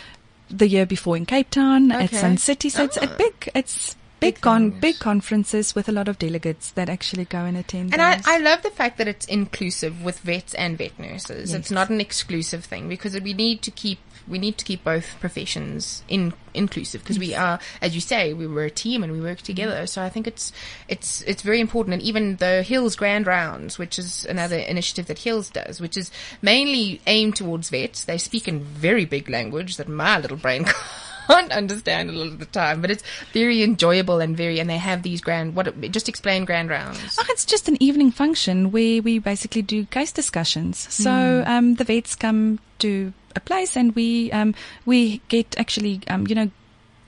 [0.49, 2.69] the year before in Cape Town, at Sun City.
[2.69, 3.15] So it's a Ah.
[3.17, 4.81] big, it's Big big con, things.
[4.81, 7.93] big conferences with a lot of delegates that actually go and attend.
[7.93, 8.19] And I.
[8.25, 11.53] I love the fact that it's inclusive with vets and vet nurses.
[11.53, 15.19] It's not an exclusive thing because we need to keep we need to keep both
[15.19, 19.21] professions in inclusive because we are, as you say, we were a team and we
[19.21, 19.87] work together.
[19.87, 20.51] So I think it's
[20.87, 21.95] it's it's very important.
[21.95, 26.11] And even the Hills Grand Rounds, which is another initiative that Hills does, which is
[26.41, 28.03] mainly aimed towards vets.
[28.03, 30.65] They speak in very big language that my little brain.
[31.27, 33.03] Can't understand a lot of the time, but it's
[33.33, 35.55] very enjoyable and very, and they have these grand.
[35.55, 35.79] What?
[35.91, 37.17] Just explain grand rounds.
[37.19, 40.87] Oh, it's just an evening function where we basically do case discussions.
[40.93, 41.51] So Hmm.
[41.51, 44.55] um, the vets come to a place and we um,
[44.85, 46.49] we get actually um, you know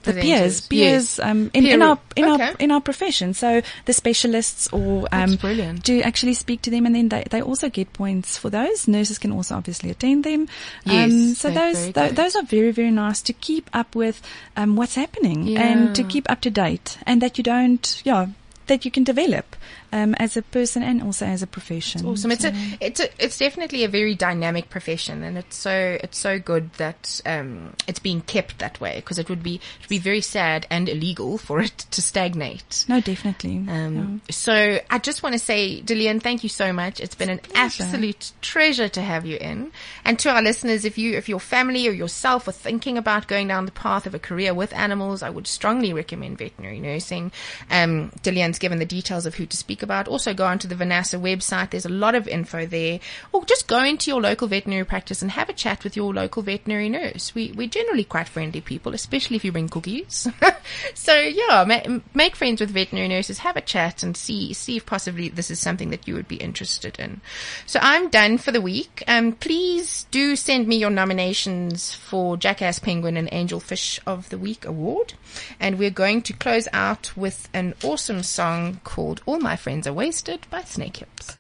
[0.04, 1.20] the peers peers yes.
[1.20, 2.44] um, in, Peer- in our in okay.
[2.44, 3.34] our in our profession.
[3.34, 5.36] So the specialists or um,
[5.84, 8.88] do actually speak to them and then they, they also get points for those.
[8.88, 10.48] Nurses can also obviously attend them.
[10.86, 12.16] Yes, um, so those good.
[12.16, 14.22] those are very very nice to keep up with
[14.56, 18.28] um, what's happening and to keep up to date and that you don't yeah
[18.70, 19.56] that you can develop
[19.92, 22.06] um, as a person and also as a profession.
[22.06, 22.32] Awesome.
[22.32, 26.40] It's a, it's a, it's definitely a very dynamic profession, and it's so, it's so
[26.40, 29.98] good that um, it's being kept that way because it would be, it would be
[29.98, 32.86] very sad and illegal for it to stagnate.
[32.88, 33.66] no, definitely.
[33.68, 37.00] Um, so I just want to say, Dillian, thank you so much.
[37.00, 39.72] It's been an absolute treasure to have you in.
[40.06, 43.48] And to our listeners, if you, if your family or yourself are thinking about going
[43.48, 47.32] down the path of a career with animals, I would strongly recommend veterinary nursing.
[47.72, 50.08] Um, Dillian's given the details of who to speak about.
[50.08, 51.72] Also go onto the VNASA website.
[51.72, 53.00] There's a lot of info there.
[53.32, 56.44] Or just go into your local veterinary practice and have a chat with your local
[56.44, 57.34] veterinary nurse.
[57.34, 60.28] We, we're generally quite friendly people, especially if you bring cookies.
[60.94, 64.86] so yeah, ma- make friends with veterinary nurses, have a chat and see, see if
[64.86, 67.22] possibly this is something that you would be interested in.
[67.66, 69.04] So I'm done for the week.
[69.08, 74.38] Um, please do send me your nominations for Jackass Penguin and Angel Fish of the
[74.38, 75.14] Week award.
[75.60, 78.49] And we're going to close out with an awesome song
[78.84, 81.38] called All My Friends Are Wasted by Snakehips.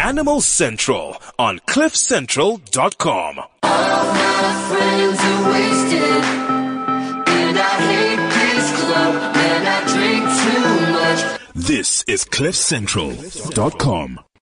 [0.00, 3.34] Animal Central on CliffCentral.com.
[3.62, 6.24] friends are wasted.
[7.38, 11.20] And I hate this club, and I drink too much.
[11.54, 14.20] This is CliffCentral.com.